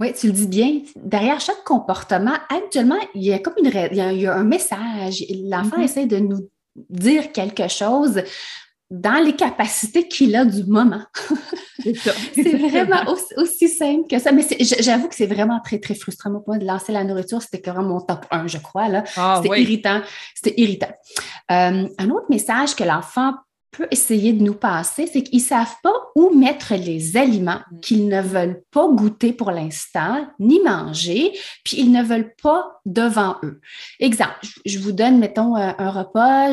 Oui, 0.00 0.12
tu 0.12 0.26
le 0.26 0.32
dis 0.32 0.46
bien. 0.46 0.82
Derrière 0.96 1.40
chaque 1.40 1.64
comportement, 1.64 2.34
actuellement, 2.48 2.98
il 3.14 3.22
y 3.22 3.32
a 3.32 3.38
comme 3.38 3.54
une 3.58 3.70
il 3.90 4.20
y 4.20 4.26
a, 4.26 4.34
un 4.34 4.44
message. 4.44 5.24
L'enfant 5.44 5.78
mm-hmm. 5.78 5.84
essaie 5.84 6.06
de 6.06 6.18
nous 6.18 6.50
dire 6.90 7.32
quelque 7.32 7.68
chose 7.68 8.22
dans 8.92 9.24
les 9.24 9.32
capacités 9.32 10.06
qu'il 10.06 10.36
a 10.36 10.44
du 10.44 10.64
moment. 10.64 11.02
C'est 11.82 12.56
vraiment 12.68 13.02
aussi, 13.38 13.66
simple 13.66 14.06
que 14.06 14.18
ça. 14.18 14.32
Mais 14.32 14.46
j'avoue 14.80 15.08
que 15.08 15.14
c'est 15.14 15.26
vraiment 15.26 15.60
très, 15.64 15.78
très 15.78 15.94
frustrant. 15.94 16.30
Moi, 16.46 16.58
de 16.58 16.66
lancer 16.66 16.92
la 16.92 17.02
nourriture, 17.02 17.40
c'était 17.40 17.70
vraiment 17.70 17.88
mon 17.88 18.00
top 18.02 18.26
1, 18.30 18.48
je 18.48 18.58
crois. 18.58 18.88
Là. 18.88 19.02
Ah, 19.16 19.40
c'était 19.42 19.62
irritant. 19.62 20.02
C'était 20.34 20.60
irritant. 20.60 20.92
Euh, 21.50 21.88
un 21.98 22.10
autre 22.10 22.26
message 22.28 22.76
que 22.76 22.84
l'enfant 22.84 23.32
peut 23.72 23.88
essayer 23.90 24.34
de 24.34 24.42
nous 24.42 24.54
passer, 24.54 25.08
c'est 25.10 25.22
qu'ils 25.22 25.40
ne 25.40 25.44
savent 25.44 25.76
pas 25.82 25.94
où 26.14 26.30
mettre 26.36 26.74
les 26.74 27.16
aliments 27.16 27.60
mm. 27.72 27.80
qu'ils 27.80 28.06
ne 28.06 28.20
veulent 28.20 28.62
pas 28.70 28.86
goûter 28.88 29.32
pour 29.32 29.50
l'instant, 29.50 30.26
ni 30.38 30.60
manger, 30.60 31.32
puis 31.64 31.78
ils 31.78 31.90
ne 31.90 32.02
veulent 32.02 32.34
pas 32.42 32.80
devant 32.84 33.36
eux. 33.42 33.60
Exemple, 33.98 34.34
je 34.66 34.78
vous 34.78 34.92
donne, 34.92 35.18
mettons, 35.18 35.56
un, 35.56 35.90
repas, 35.90 36.52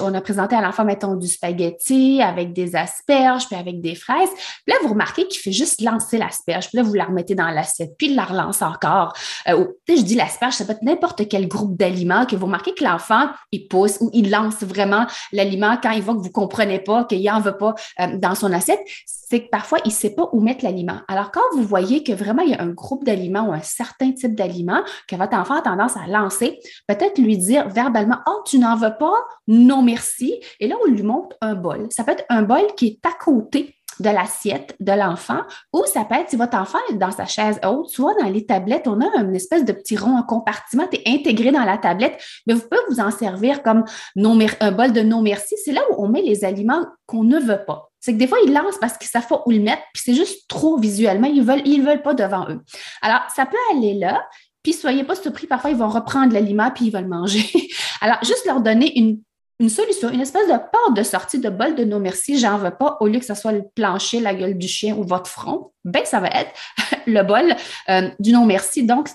on 0.00 0.14
a 0.14 0.20
présenté 0.20 0.54
à 0.54 0.60
l'enfant, 0.60 0.84
mettons, 0.84 1.16
du 1.16 1.26
spaghetti 1.26 2.22
avec 2.22 2.52
des 2.52 2.76
asperges, 2.76 3.46
puis 3.48 3.56
avec 3.56 3.80
des 3.80 3.96
fraises. 3.96 4.30
Puis 4.30 4.74
là, 4.74 4.76
vous 4.82 4.90
remarquez 4.90 5.26
qu'il 5.26 5.40
fait 5.40 5.52
juste 5.52 5.80
lancer 5.80 6.18
l'asperge, 6.18 6.68
puis 6.68 6.76
là, 6.76 6.82
vous 6.84 6.94
la 6.94 7.04
remettez 7.04 7.34
dans 7.34 7.50
l'assiette, 7.50 7.94
puis 7.98 8.08
il 8.08 8.14
la 8.14 8.24
relance 8.24 8.62
encore. 8.62 9.12
Euh, 9.48 9.66
je 9.88 10.02
dis 10.02 10.14
l'asperge, 10.14 10.54
ça 10.54 10.64
peut 10.64 10.72
être 10.72 10.82
n'importe 10.82 11.28
quel 11.28 11.48
groupe 11.48 11.76
d'aliments 11.76 12.26
que 12.26 12.36
vous 12.36 12.46
remarquez 12.46 12.74
que 12.74 12.84
l'enfant, 12.84 13.28
il 13.50 13.66
pousse 13.66 13.98
ou 14.00 14.10
il 14.12 14.30
lance 14.30 14.62
vraiment 14.62 15.06
l'aliment 15.32 15.76
quand 15.82 15.90
il 15.90 16.02
voit 16.02 16.14
que 16.14 16.20
vous 16.20 16.30
comprenez 16.30 16.59
pas, 16.84 17.04
qu'il 17.04 17.24
n'en 17.24 17.40
veut 17.40 17.56
pas 17.56 17.74
euh, 18.00 18.16
dans 18.16 18.34
son 18.34 18.52
assiette, 18.52 18.80
c'est 19.06 19.44
que 19.44 19.48
parfois, 19.48 19.78
il 19.84 19.88
ne 19.88 19.92
sait 19.92 20.14
pas 20.14 20.28
où 20.32 20.40
mettre 20.40 20.64
l'aliment. 20.64 21.00
Alors, 21.06 21.30
quand 21.30 21.40
vous 21.54 21.62
voyez 21.62 22.02
que 22.02 22.12
vraiment, 22.12 22.42
il 22.42 22.50
y 22.50 22.54
a 22.54 22.62
un 22.62 22.70
groupe 22.70 23.04
d'aliments 23.04 23.48
ou 23.48 23.52
un 23.52 23.62
certain 23.62 24.12
type 24.12 24.34
d'aliments 24.34 24.82
que 25.06 25.14
votre 25.14 25.36
enfant 25.36 25.54
a 25.54 25.62
tendance 25.62 25.96
à 25.96 26.06
lancer, 26.08 26.58
peut-être 26.88 27.18
lui 27.18 27.38
dire 27.38 27.68
verbalement, 27.68 28.18
oh, 28.26 28.42
tu 28.44 28.58
n'en 28.58 28.76
veux 28.76 28.96
pas? 28.98 29.14
Non, 29.46 29.82
merci. 29.82 30.40
Et 30.58 30.66
là, 30.66 30.76
on 30.84 30.90
lui 30.90 31.02
montre 31.02 31.36
un 31.40 31.54
bol. 31.54 31.86
Ça 31.90 32.02
peut 32.02 32.12
être 32.12 32.24
un 32.28 32.42
bol 32.42 32.66
qui 32.76 32.86
est 32.88 33.06
à 33.06 33.12
côté 33.12 33.76
de 34.00 34.10
l'assiette 34.10 34.74
de 34.80 34.92
l'enfant, 34.92 35.40
ou 35.72 35.84
ça 35.86 36.04
peut 36.04 36.14
être 36.14 36.30
si 36.30 36.36
votre 36.36 36.56
enfant 36.56 36.78
est 36.90 36.94
dans 36.94 37.10
sa 37.10 37.26
chaise 37.26 37.60
haute, 37.64 37.88
soit 37.88 38.14
dans 38.20 38.28
les 38.28 38.46
tablettes, 38.46 38.86
on 38.86 39.00
a 39.00 39.20
une 39.20 39.34
espèce 39.34 39.64
de 39.64 39.72
petit 39.72 39.96
rond 39.96 40.16
en 40.16 40.22
compartiment, 40.22 40.88
est 40.90 41.08
intégré 41.08 41.52
dans 41.52 41.64
la 41.64 41.78
tablette, 41.78 42.20
mais 42.46 42.54
vous 42.54 42.62
pouvez 42.62 42.80
vous 42.88 43.00
en 43.00 43.10
servir 43.10 43.62
comme 43.62 43.84
un 44.16 44.72
bol 44.72 44.92
de 44.92 45.00
non 45.02 45.22
merci. 45.22 45.56
C'est 45.64 45.72
là 45.72 45.82
où 45.90 46.04
on 46.04 46.08
met 46.08 46.22
les 46.22 46.44
aliments 46.44 46.86
qu'on 47.06 47.24
ne 47.24 47.38
veut 47.38 47.64
pas. 47.66 47.90
C'est 48.00 48.14
que 48.14 48.18
des 48.18 48.26
fois, 48.26 48.38
ils 48.44 48.52
lancent 48.52 48.78
parce 48.80 48.96
qu'ils 48.96 49.08
savent 49.08 49.26
pas 49.26 49.42
où 49.44 49.50
le 49.50 49.60
mettre, 49.60 49.82
puis 49.92 50.02
c'est 50.04 50.14
juste 50.14 50.48
trop 50.48 50.78
visuellement, 50.78 51.28
ils 51.28 51.42
veulent, 51.42 51.62
ils 51.66 51.82
veulent 51.82 52.02
pas 52.02 52.14
devant 52.14 52.46
eux. 52.48 52.60
Alors, 53.02 53.20
ça 53.34 53.44
peut 53.44 53.56
aller 53.72 53.94
là, 53.94 54.22
puis 54.62 54.72
soyez 54.72 55.04
pas 55.04 55.14
surpris, 55.14 55.46
parfois 55.46 55.70
ils 55.70 55.76
vont 55.76 55.88
reprendre 55.88 56.32
l'aliment 56.32 56.70
puis 56.70 56.86
ils 56.86 56.92
veulent 56.92 57.08
manger. 57.08 57.44
Alors, 58.00 58.18
juste 58.22 58.44
leur 58.46 58.60
donner 58.60 58.98
une 58.98 59.20
une 59.60 59.68
solution, 59.68 60.08
une 60.08 60.22
espèce 60.22 60.48
de 60.48 60.54
porte 60.54 60.96
de 60.96 61.02
sortie 61.02 61.38
de 61.38 61.50
bol 61.50 61.74
de 61.74 61.84
nos 61.84 61.98
merci, 61.98 62.38
j'en 62.38 62.56
veux 62.56 62.70
pas, 62.70 62.96
au 63.00 63.06
lieu 63.06 63.18
que 63.18 63.26
ce 63.26 63.34
soit 63.34 63.52
le 63.52 63.62
plancher, 63.74 64.18
la 64.18 64.34
gueule 64.34 64.56
du 64.56 64.66
chien 64.66 64.96
ou 64.96 65.04
votre 65.04 65.30
front, 65.30 65.70
ben 65.84 66.02
ça 66.06 66.18
va 66.18 66.28
être 66.28 66.50
le 67.06 67.22
bol 67.22 67.54
euh, 67.90 68.08
du 68.18 68.32
non 68.32 68.46
merci. 68.46 68.84
Donc, 68.84 69.10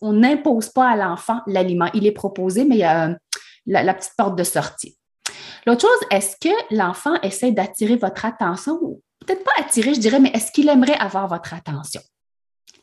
on 0.00 0.12
n'impose 0.12 0.68
pas 0.68 0.90
à 0.90 0.96
l'enfant 0.96 1.40
l'aliment. 1.48 1.90
Il 1.92 2.06
est 2.06 2.12
proposé, 2.12 2.64
mais 2.64 2.76
il 2.76 2.80
y 2.80 2.84
a 2.84 3.08
euh, 3.08 3.14
la, 3.66 3.94
petite 3.94 4.12
porte 4.16 4.38
de 4.38 4.44
sortie. 4.44 4.96
L'autre 5.66 5.80
chose, 5.80 6.08
est-ce 6.10 6.36
que 6.40 6.54
l'enfant 6.70 7.20
essaie 7.22 7.50
d'attirer 7.50 7.96
votre 7.96 8.24
attention? 8.24 8.78
Peut-être 9.26 9.42
pas 9.42 9.52
attirer, 9.58 9.94
je 9.94 10.00
dirais, 10.00 10.20
mais 10.20 10.30
est-ce 10.34 10.52
qu'il 10.52 10.68
aimerait 10.68 10.98
avoir 10.98 11.26
votre 11.26 11.52
attention? 11.52 12.00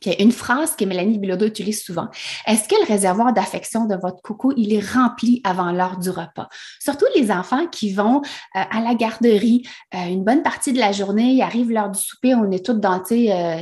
Puis 0.01 0.09
il 0.09 0.13
y 0.17 0.19
a 0.19 0.23
une 0.23 0.31
phrase 0.31 0.75
que 0.75 0.83
Mélanie 0.83 1.19
Bilodeau 1.19 1.45
utilise 1.45 1.83
souvent. 1.83 2.09
Est-ce 2.47 2.67
que 2.67 2.75
le 2.75 2.87
réservoir 2.87 3.33
d'affection 3.33 3.85
de 3.85 3.95
votre 3.95 4.21
coucou, 4.23 4.51
il 4.57 4.73
est 4.73 4.83
rempli 4.83 5.41
avant 5.43 5.71
l'heure 5.71 5.99
du 5.99 6.09
repas? 6.09 6.49
Surtout 6.79 7.05
les 7.15 7.31
enfants 7.31 7.67
qui 7.67 7.93
vont 7.93 8.17
euh, 8.55 8.59
à 8.69 8.81
la 8.81 8.95
garderie 8.95 9.61
euh, 9.93 10.05
une 10.07 10.23
bonne 10.23 10.41
partie 10.41 10.73
de 10.73 10.79
la 10.79 10.91
journée, 10.91 11.33
il 11.33 11.41
arrive 11.43 11.69
l'heure 11.69 11.91
du 11.91 11.99
souper, 11.99 12.33
on 12.33 12.49
est 12.49 12.65
tous 12.65 12.73
dans 12.73 13.03
euh, 13.11 13.61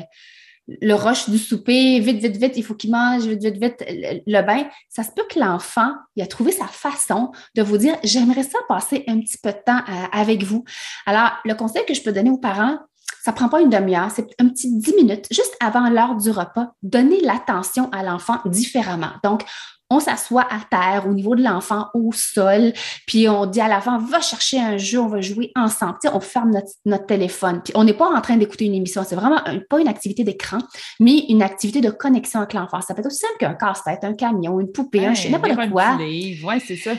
le 0.82 0.94
roche 0.94 1.30
du 1.30 1.38
souper, 1.38 2.00
vite, 2.00 2.22
vite, 2.22 2.38
vite, 2.38 2.54
il 2.56 2.64
faut 2.64 2.76
qu'il 2.76 2.92
mange, 2.92 3.26
vite, 3.26 3.42
vite, 3.42 3.62
vite, 3.62 3.86
le, 4.26 4.42
bain. 4.42 4.66
Ça 4.88 5.04
se 5.04 5.12
peut 5.12 5.26
que 5.30 5.40
l'enfant, 5.40 5.92
il 6.16 6.24
a 6.24 6.28
trouvé 6.28 6.54
sa 6.54 6.68
façon 6.68 7.32
de 7.56 7.62
vous 7.64 7.78
dire, 7.78 7.98
j'aimerais 8.04 8.44
ça 8.44 8.60
passer 8.70 9.04
un 9.08 9.20
petit 9.20 9.38
peu 9.42 9.52
de 9.52 9.58
temps 9.66 9.82
avec 10.14 10.44
vous. 10.44 10.64
Alors, 11.06 11.32
le 11.44 11.56
conseil 11.56 11.84
que 11.86 11.94
je 11.94 12.02
peux 12.02 12.14
donner 12.14 12.30
aux 12.30 12.38
parents, 12.38 12.78
ça 13.24 13.34
prend 13.34 13.50
pas 13.50 13.62
une 13.62 13.70
demi-heure, 13.70 14.10
c'est 14.14 14.28
un 14.40 14.48
petit 14.48 14.78
dix 14.78 14.96
minutes, 14.96 15.26
juste 15.32 15.56
avant 15.60 15.90
l'heure 15.90 16.16
du 16.16 16.32
repas. 16.32 16.72
Donnez 16.84 17.22
l'attention 17.22 17.90
à 17.92 18.04
l'enfant 18.04 18.38
différemment. 18.46 19.12
Donc, 19.24 19.44
on 19.92 20.00
s'assoit 20.00 20.48
à 20.52 20.60
terre 20.70 21.06
au 21.08 21.14
niveau 21.14 21.36
de 21.36 21.44
l'enfant, 21.44 21.88
au 21.96 22.12
sol, 22.12 22.74
puis 23.08 23.28
on 23.28 23.48
dit 23.48 23.60
à 23.60 23.68
l'enfant, 23.68 23.98
va 23.98 24.22
chercher 24.22 24.60
un 24.60 24.78
jeu, 24.78 25.00
on 25.00 25.08
va 25.08 25.20
jouer 25.20 25.52
ensemble. 25.56 25.98
on 26.14 26.20
ferme 26.20 26.52
notre, 26.86 27.06
téléphone. 27.08 27.62
Puis 27.64 27.74
on 27.76 27.84
n'est 27.84 27.94
pas 27.94 28.08
en 28.08 28.22
train 28.22 28.38
d'écouter 28.38 28.66
une 28.66 28.76
émission. 28.76 29.04
C'est 29.04 29.16
vraiment 29.16 29.42
pas 29.70 29.80
une 29.80 29.88
activité 29.88 30.24
d'écran, 30.24 30.60
mais 31.00 31.26
une 31.30 31.42
activité 31.42 31.82
de 31.82 31.90
connexion 31.90 32.40
avec 32.40 32.54
l'enfant. 32.54 32.82
Ça 32.82 32.94
peut 32.94 33.00
être 33.00 33.08
aussi 33.08 33.20
simple 33.20 33.38
qu'un 33.40 33.56
casse-tête, 33.56 34.04
un 34.04 34.14
camion, 34.14 34.60
une 34.60 34.72
poupée, 34.72 35.08
un 35.08 35.16
chien, 35.16 35.32
n'importe 35.32 35.72
quoi. 35.72 35.98
Oui, 36.00 36.62
c'est 36.66 36.76
ça 36.76 36.92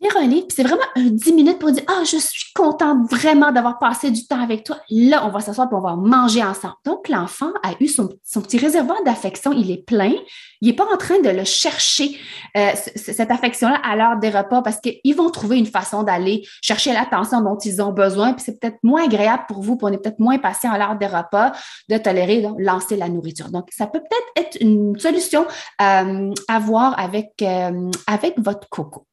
lire 0.00 0.16
un 0.16 0.26
livre, 0.26 0.46
c'est 0.54 0.62
vraiment 0.62 0.84
un 0.94 1.04
10 1.04 1.32
minutes 1.32 1.58
pour 1.58 1.70
dire 1.70 1.82
Ah, 1.88 2.02
je 2.04 2.16
suis 2.16 2.52
contente 2.54 3.10
vraiment 3.10 3.52
d'avoir 3.52 3.78
passé 3.78 4.10
du 4.10 4.26
temps 4.26 4.40
avec 4.40 4.64
toi. 4.64 4.78
Là, 4.90 5.26
on 5.26 5.30
va 5.30 5.40
s'asseoir 5.40 5.68
et 5.70 5.74
on 5.74 5.80
va 5.80 5.96
manger 5.96 6.42
ensemble. 6.42 6.74
Donc, 6.84 7.08
l'enfant 7.08 7.52
a 7.62 7.72
eu 7.80 7.88
son, 7.88 8.08
petit 8.08 8.58
réservoir 8.58 9.02
d'affection, 9.04 9.52
il 9.52 9.70
est 9.70 9.84
plein. 9.84 10.12
Il 10.60 10.68
n'est 10.68 10.76
pas 10.76 10.86
en 10.92 10.96
train 10.96 11.20
de 11.20 11.28
le 11.28 11.44
chercher, 11.44 12.18
euh, 12.56 12.70
cette 12.94 13.30
affection-là, 13.30 13.80
à 13.82 13.96
l'heure 13.96 14.18
des 14.18 14.30
repas, 14.30 14.62
parce 14.62 14.80
qu'ils 14.80 15.16
vont 15.16 15.30
trouver 15.30 15.58
une 15.58 15.66
façon 15.66 16.02
d'aller 16.02 16.46
chercher 16.62 16.92
l'attention 16.92 17.40
dont 17.40 17.58
ils 17.58 17.80
ont 17.82 17.92
besoin. 17.92 18.32
Puis 18.32 18.44
c'est 18.44 18.58
peut-être 18.58 18.78
moins 18.82 19.04
agréable 19.04 19.44
pour 19.48 19.62
vous, 19.62 19.76
puis 19.76 19.86
on 19.86 19.92
est 19.92 19.98
peut-être 19.98 20.18
moins 20.18 20.38
patient 20.38 20.72
à 20.72 20.78
l'heure 20.78 20.96
des 20.96 21.06
repas 21.06 21.52
de 21.88 21.96
tolérer, 21.98 22.42
donc, 22.42 22.56
lancer 22.58 22.96
la 22.96 23.08
nourriture. 23.08 23.50
Donc, 23.50 23.68
ça 23.70 23.86
peut 23.86 24.00
peut-être 24.00 24.46
être 24.46 24.58
une 24.60 24.98
solution 24.98 25.46
euh, 25.80 26.32
à 26.48 26.58
voir 26.58 26.98
avec, 26.98 27.32
euh, 27.42 27.90
avec 28.06 28.34
votre 28.38 28.68
coco. 28.68 29.06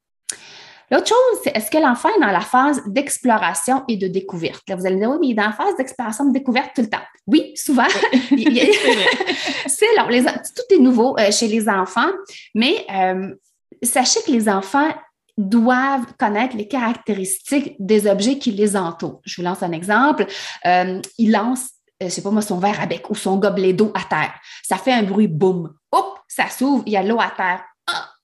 L'autre 0.93 1.07
chose, 1.07 1.39
c'est 1.43 1.57
est-ce 1.57 1.71
que 1.71 1.79
l'enfant 1.79 2.09
est 2.15 2.19
dans 2.19 2.27
la 2.27 2.39
phase 2.39 2.83
d'exploration 2.85 3.83
et 3.87 3.97
de 3.97 4.07
découverte? 4.07 4.61
Là, 4.67 4.75
vous 4.75 4.85
allez 4.85 4.95
me 4.95 4.99
dire, 4.99 5.09
oui, 5.09 5.17
mais 5.19 5.27
il 5.29 5.31
est 5.31 5.33
dans 5.33 5.47
la 5.47 5.51
phase 5.51 5.75
d'exploration 5.75 6.25
et 6.25 6.27
de 6.27 6.33
découverte 6.33 6.69
tout 6.75 6.83
le 6.83 6.89
temps. 6.89 7.01
Oui, 7.25 7.51
souvent. 7.55 7.87
c'est 9.65 9.87
long. 9.97 10.07
tout 10.07 10.75
est 10.75 10.77
nouveau 10.77 11.17
euh, 11.17 11.31
chez 11.31 11.47
les 11.47 11.67
enfants, 11.67 12.11
mais 12.53 12.85
euh, 12.93 13.33
sachez 13.81 14.19
que 14.21 14.29
les 14.29 14.47
enfants 14.47 14.93
doivent 15.35 16.13
connaître 16.19 16.55
les 16.55 16.67
caractéristiques 16.67 17.75
des 17.79 18.05
objets 18.05 18.37
qui 18.37 18.51
les 18.51 18.77
entourent. 18.77 19.21
Je 19.25 19.41
vous 19.41 19.47
lance 19.47 19.63
un 19.63 19.71
exemple. 19.71 20.27
Euh, 20.67 21.01
il 21.17 21.31
lance 21.31 21.69
je 22.01 22.09
sais 22.09 22.21
pas 22.21 22.31
moi, 22.31 22.41
son 22.41 22.57
verre 22.59 22.81
à 22.81 22.85
bec 22.85 23.09
ou 23.09 23.15
son 23.15 23.37
gobelet 23.37 23.71
d'eau 23.71 23.93
à 23.95 24.03
terre. 24.03 24.33
Ça 24.61 24.75
fait 24.75 24.91
un 24.91 25.03
bruit 25.03 25.29
boum. 25.29 25.73
Hop, 25.91 26.19
ça 26.27 26.49
s'ouvre, 26.49 26.83
il 26.85 26.91
y 26.91 26.97
a 26.97 27.03
l'eau 27.03 27.19
à 27.19 27.31
terre 27.35 27.63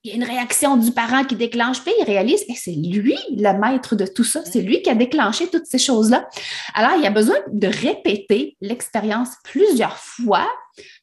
il 0.03 0.11
y 0.11 0.13
a 0.13 0.15
une 0.15 0.23
réaction 0.23 0.77
du 0.77 0.91
parent 0.91 1.25
qui 1.25 1.35
déclenche, 1.35 1.81
puis 1.83 1.93
il 1.99 2.05
réalise 2.05 2.45
que 2.45 2.53
c'est 2.55 2.71
lui 2.71 3.17
le 3.31 3.59
maître 3.59 3.95
de 3.95 4.05
tout 4.05 4.23
ça, 4.23 4.41
c'est 4.45 4.61
lui 4.61 4.81
qui 4.81 4.89
a 4.89 4.95
déclenché 4.95 5.47
toutes 5.47 5.65
ces 5.65 5.77
choses-là. 5.77 6.27
Alors, 6.73 6.93
il 6.95 7.03
y 7.03 7.07
a 7.07 7.11
besoin 7.11 7.37
de 7.51 7.67
répéter 7.67 8.55
l'expérience 8.61 9.29
plusieurs 9.43 9.97
fois 9.97 10.47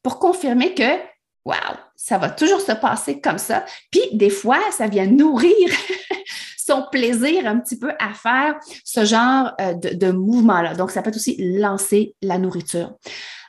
pour 0.02 0.18
confirmer 0.18 0.72
que, 0.74 0.96
wow, 1.44 1.76
ça 1.94 2.16
va 2.16 2.30
toujours 2.30 2.60
se 2.60 2.72
passer 2.72 3.20
comme 3.20 3.38
ça. 3.38 3.66
Puis, 3.90 4.00
des 4.12 4.30
fois, 4.30 4.60
ça 4.70 4.86
vient 4.86 5.06
nourrir 5.06 5.68
son 6.56 6.86
plaisir 6.90 7.46
un 7.46 7.58
petit 7.58 7.78
peu 7.78 7.92
à 7.98 8.14
faire 8.14 8.56
ce 8.82 9.04
genre 9.04 9.52
euh, 9.60 9.74
de, 9.74 9.90
de 9.90 10.10
mouvement-là. 10.10 10.74
Donc, 10.74 10.90
ça 10.90 11.02
peut 11.02 11.12
aussi 11.14 11.36
lancer 11.58 12.14
la 12.22 12.38
nourriture. 12.38 12.94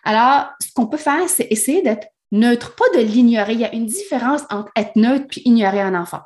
Alors, 0.04 0.50
ce 0.62 0.74
qu'on 0.74 0.88
peut 0.88 0.98
faire, 0.98 1.28
c'est 1.30 1.48
essayer 1.50 1.82
d'être 1.82 2.08
neutre, 2.32 2.76
pas 2.76 2.90
de 2.96 3.04
l'ignorer. 3.04 3.54
Il 3.54 3.60
y 3.60 3.66
a 3.66 3.74
une 3.74 3.86
différence 3.86 4.44
entre 4.50 4.72
être 4.76 4.96
neutre 4.96 5.26
puis 5.30 5.42
ignorer 5.46 5.82
un 5.82 5.96
enfant. 5.96 6.22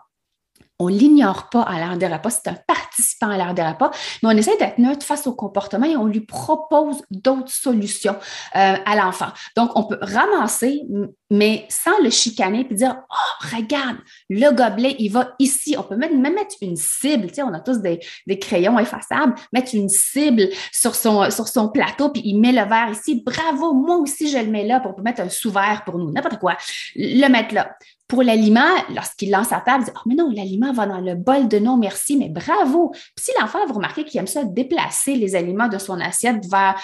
On 0.81 0.87
l'ignore 0.87 1.47
pas 1.49 1.61
à 1.61 1.79
l'heure 1.79 1.95
des 1.95 2.07
repas, 2.07 2.31
c'est 2.31 2.47
un 2.47 2.57
participant 2.65 3.29
à 3.29 3.37
l'heure 3.37 3.53
des 3.53 3.61
repas, 3.61 3.91
mais 4.23 4.29
on 4.33 4.37
essaie 4.37 4.57
d'être 4.57 4.79
neutre 4.79 5.05
face 5.05 5.27
au 5.27 5.33
comportement 5.35 5.85
et 5.85 5.95
on 5.95 6.07
lui 6.07 6.21
propose 6.21 7.03
d'autres 7.11 7.51
solutions 7.51 8.15
euh, 8.55 8.75
à 8.83 8.95
l'enfant. 8.95 9.27
Donc, 9.55 9.69
on 9.75 9.83
peut 9.83 9.99
ramasser, 10.01 10.81
mais 11.29 11.67
sans 11.69 11.99
le 12.03 12.09
chicaner 12.09 12.63
puis 12.63 12.73
dire 12.73 12.97
Oh, 13.11 13.55
regarde, 13.55 13.97
le 14.31 14.49
gobelet, 14.49 14.95
il 14.97 15.09
va 15.09 15.35
ici. 15.37 15.75
On 15.77 15.83
peut 15.83 15.95
même, 15.95 16.19
mettre 16.19 16.55
une 16.61 16.75
cible. 16.75 17.27
Tu 17.27 17.35
sais, 17.35 17.43
on 17.43 17.53
a 17.53 17.59
tous 17.59 17.77
des, 17.77 17.99
crayons 18.39 18.79
effaçables, 18.79 19.35
mettre 19.53 19.75
une 19.75 19.89
cible 19.89 20.49
sur 20.71 20.95
son, 20.95 21.69
plateau, 21.71 22.09
puis 22.09 22.23
il 22.25 22.39
met 22.39 22.53
le 22.53 22.67
verre 22.67 22.89
ici. 22.91 23.21
Bravo, 23.23 23.75
moi 23.75 23.97
aussi, 23.97 24.31
je 24.31 24.39
le 24.39 24.47
mets 24.47 24.65
là. 24.65 24.79
pour 24.79 24.99
mettre 25.01 25.21
un 25.21 25.29
sous-verre 25.29 25.83
pour 25.85 25.99
nous, 25.99 26.11
n'importe 26.11 26.39
quoi. 26.39 26.57
Le 26.95 27.27
mettre 27.27 27.53
là 27.53 27.69
pour 28.11 28.23
l'aliment, 28.23 28.75
lorsqu'il 28.93 29.31
lance 29.31 29.53
à 29.53 29.61
table, 29.61 29.83
il 29.83 29.85
dit 29.85 29.91
Oh, 29.95 30.01
mais 30.05 30.15
non, 30.15 30.29
l'aliment 30.35 30.73
va 30.73 30.85
dans 30.85 30.99
le 30.99 31.15
bol 31.15 31.47
de 31.47 31.59
non 31.59 31.77
merci, 31.77 32.17
mais 32.17 32.27
bravo. 32.27 32.89
Puis 32.91 33.27
si 33.27 33.31
l'enfant, 33.39 33.59
vous 33.65 33.75
remarquez 33.75 34.03
qu'il 34.03 34.19
aime 34.19 34.27
ça 34.27 34.43
déplacer 34.43 35.15
les 35.15 35.33
aliments 35.33 35.69
de 35.69 35.77
son 35.77 35.97
assiette 35.97 36.45
vers 36.51 36.75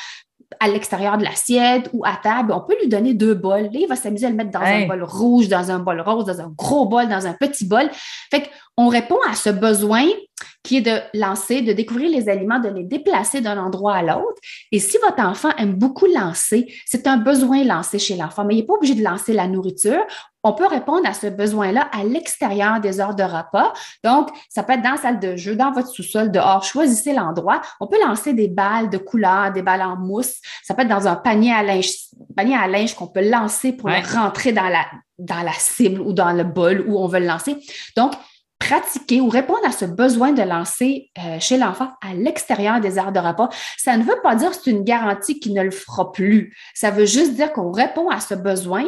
à 0.62 0.70
l'extérieur 0.70 1.18
de 1.18 1.26
l'assiette 1.26 1.90
ou 1.92 2.06
à 2.06 2.16
table, 2.16 2.54
on 2.54 2.62
peut 2.62 2.78
lui 2.82 2.88
donner 2.88 3.14
deux 3.14 3.34
bols. 3.34 3.64
Là, 3.64 3.72
il 3.74 3.88
va 3.88 3.98
s'amuser 3.98 4.28
à 4.28 4.30
le 4.30 4.38
mettre 4.38 4.52
dans 4.52 4.62
un 4.62 4.88
bol 4.88 5.04
rouge, 5.04 5.50
dans 5.50 5.70
un 5.70 5.80
bol 5.80 6.00
rose, 6.00 6.24
dans 6.24 6.40
un 6.40 6.50
gros 6.56 6.86
bol, 6.86 7.10
dans 7.10 7.28
un 7.28 7.34
petit 7.34 7.66
bol. 7.66 7.90
Fait 8.32 8.50
qu'on 8.78 8.88
répond 8.88 9.20
à 9.30 9.36
ce 9.36 9.50
besoin 9.50 10.06
qui 10.64 10.78
est 10.78 10.82
de 10.82 11.00
lancer, 11.14 11.62
de 11.62 11.74
découvrir 11.74 12.10
les 12.10 12.30
aliments, 12.30 12.60
de 12.60 12.70
les 12.70 12.84
déplacer 12.84 13.42
d'un 13.42 13.58
endroit 13.58 13.96
à 13.96 14.02
l'autre. 14.02 14.40
Et 14.72 14.80
si 14.80 14.98
votre 15.04 15.22
enfant 15.22 15.50
aime 15.58 15.74
beaucoup 15.74 16.06
lancer, 16.06 16.74
c'est 16.86 17.08
un 17.08 17.18
besoin 17.18 17.66
lancé 17.66 18.00
chez 18.00 18.16
l'enfant, 18.16 18.46
mais 18.46 18.56
il 18.56 18.60
n'est 18.60 18.66
pas 18.66 18.76
obligé 18.76 18.96
de 18.96 19.04
lancer 19.04 19.34
la 19.34 19.48
nourriture 19.48 20.06
on 20.48 20.54
peut 20.54 20.68
répondre 20.68 21.06
à 21.06 21.14
ce 21.14 21.28
besoin-là 21.28 21.90
à 21.92 22.04
l'extérieur 22.04 22.80
des 22.80 23.02
heures 23.02 23.16
de 23.16 23.24
repas. 23.24 23.74
Donc, 24.04 24.30
ça 24.48 24.64
peut 24.64 24.74
être 24.74 24.82
dans 24.82 24.92
la 24.92 24.98
salle 24.98 25.20
de 25.20 25.36
jeu, 25.36 25.56
dans 25.56 25.72
votre 25.72 25.90
sous-sol, 25.90 26.32
dehors. 26.32 26.64
Choisissez 26.64 27.14
l'endroit. 27.14 27.62
On 27.82 27.88
peut 27.88 28.00
lancer 28.06 28.34
des 28.34 28.48
balles 28.48 28.90
de 28.90 28.98
couleur, 28.98 29.52
des 29.52 29.62
balles 29.62 29.82
en 29.82 29.98
mousse. 29.98 30.36
Ça 30.64 30.74
peut 30.74 30.84
être 30.84 30.88
dans 30.88 31.08
un 31.08 31.16
panier 31.16 31.52
à 31.52 31.64
linge, 31.64 31.90
panier 32.36 32.56
à 32.56 32.68
linge 32.68 32.96
qu'on 32.96 33.08
peut 33.08 33.30
lancer 33.30 33.74
pour 33.74 33.90
rentrer 33.90 34.54
dans 34.54 34.70
la, 34.70 34.86
dans 35.18 35.42
la 35.42 35.54
cible 35.54 36.00
ou 36.00 36.14
dans 36.14 36.32
le 36.32 36.46
bol 36.46 36.86
où 36.88 36.98
on 36.98 37.08
veut 37.08 37.20
le 37.20 37.28
lancer. 37.28 37.58
Donc, 37.98 38.14
pratiquer 38.60 39.22
ou 39.22 39.30
répondre 39.30 39.66
à 39.66 39.72
ce 39.72 39.86
besoin 39.86 40.32
de 40.32 40.42
lancer 40.42 41.12
euh, 41.20 41.40
chez 41.40 41.58
l'enfant 41.58 41.90
à 42.02 42.14
l'extérieur 42.14 42.80
des 42.80 42.98
heures 42.98 43.12
de 43.12 43.20
repas. 43.20 43.50
Ça 43.78 43.98
ne 43.98 44.04
veut 44.04 44.20
pas 44.24 44.36
dire 44.36 44.50
que 44.50 44.56
c'est 44.56 44.72
une 44.72 44.84
garantie 44.84 45.40
qu'il 45.40 45.54
ne 45.54 45.62
le 45.62 45.72
fera 45.72 46.12
plus. 46.12 46.56
Ça 46.74 46.90
veut 46.90 47.06
juste 47.06 47.34
dire 47.34 47.54
qu'on 47.54 47.72
répond 47.72 48.10
à 48.10 48.20
ce 48.20 48.34
besoin, 48.34 48.86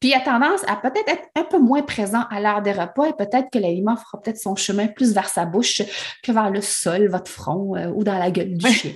puis 0.00 0.10
il 0.10 0.14
a 0.14 0.20
tendance 0.20 0.62
à 0.66 0.76
peut-être 0.76 1.08
être 1.08 1.28
un 1.36 1.44
peu 1.44 1.58
moins 1.58 1.82
présent 1.82 2.24
à 2.30 2.40
l'heure 2.40 2.62
des 2.62 2.72
repas 2.72 3.06
et 3.06 3.12
peut-être 3.12 3.50
que 3.50 3.58
l'aliment 3.58 3.96
fera 3.96 4.20
peut-être 4.20 4.38
son 4.38 4.56
chemin 4.56 4.88
plus 4.88 5.12
vers 5.12 5.28
sa 5.28 5.44
bouche 5.44 5.82
que 6.22 6.32
vers 6.32 6.50
le 6.50 6.62
sol, 6.62 7.08
votre 7.08 7.30
front 7.30 7.76
euh, 7.76 7.88
ou 7.94 8.02
dans 8.02 8.18
la 8.18 8.30
gueule 8.30 8.56
du 8.56 8.66
chien. 8.66 8.92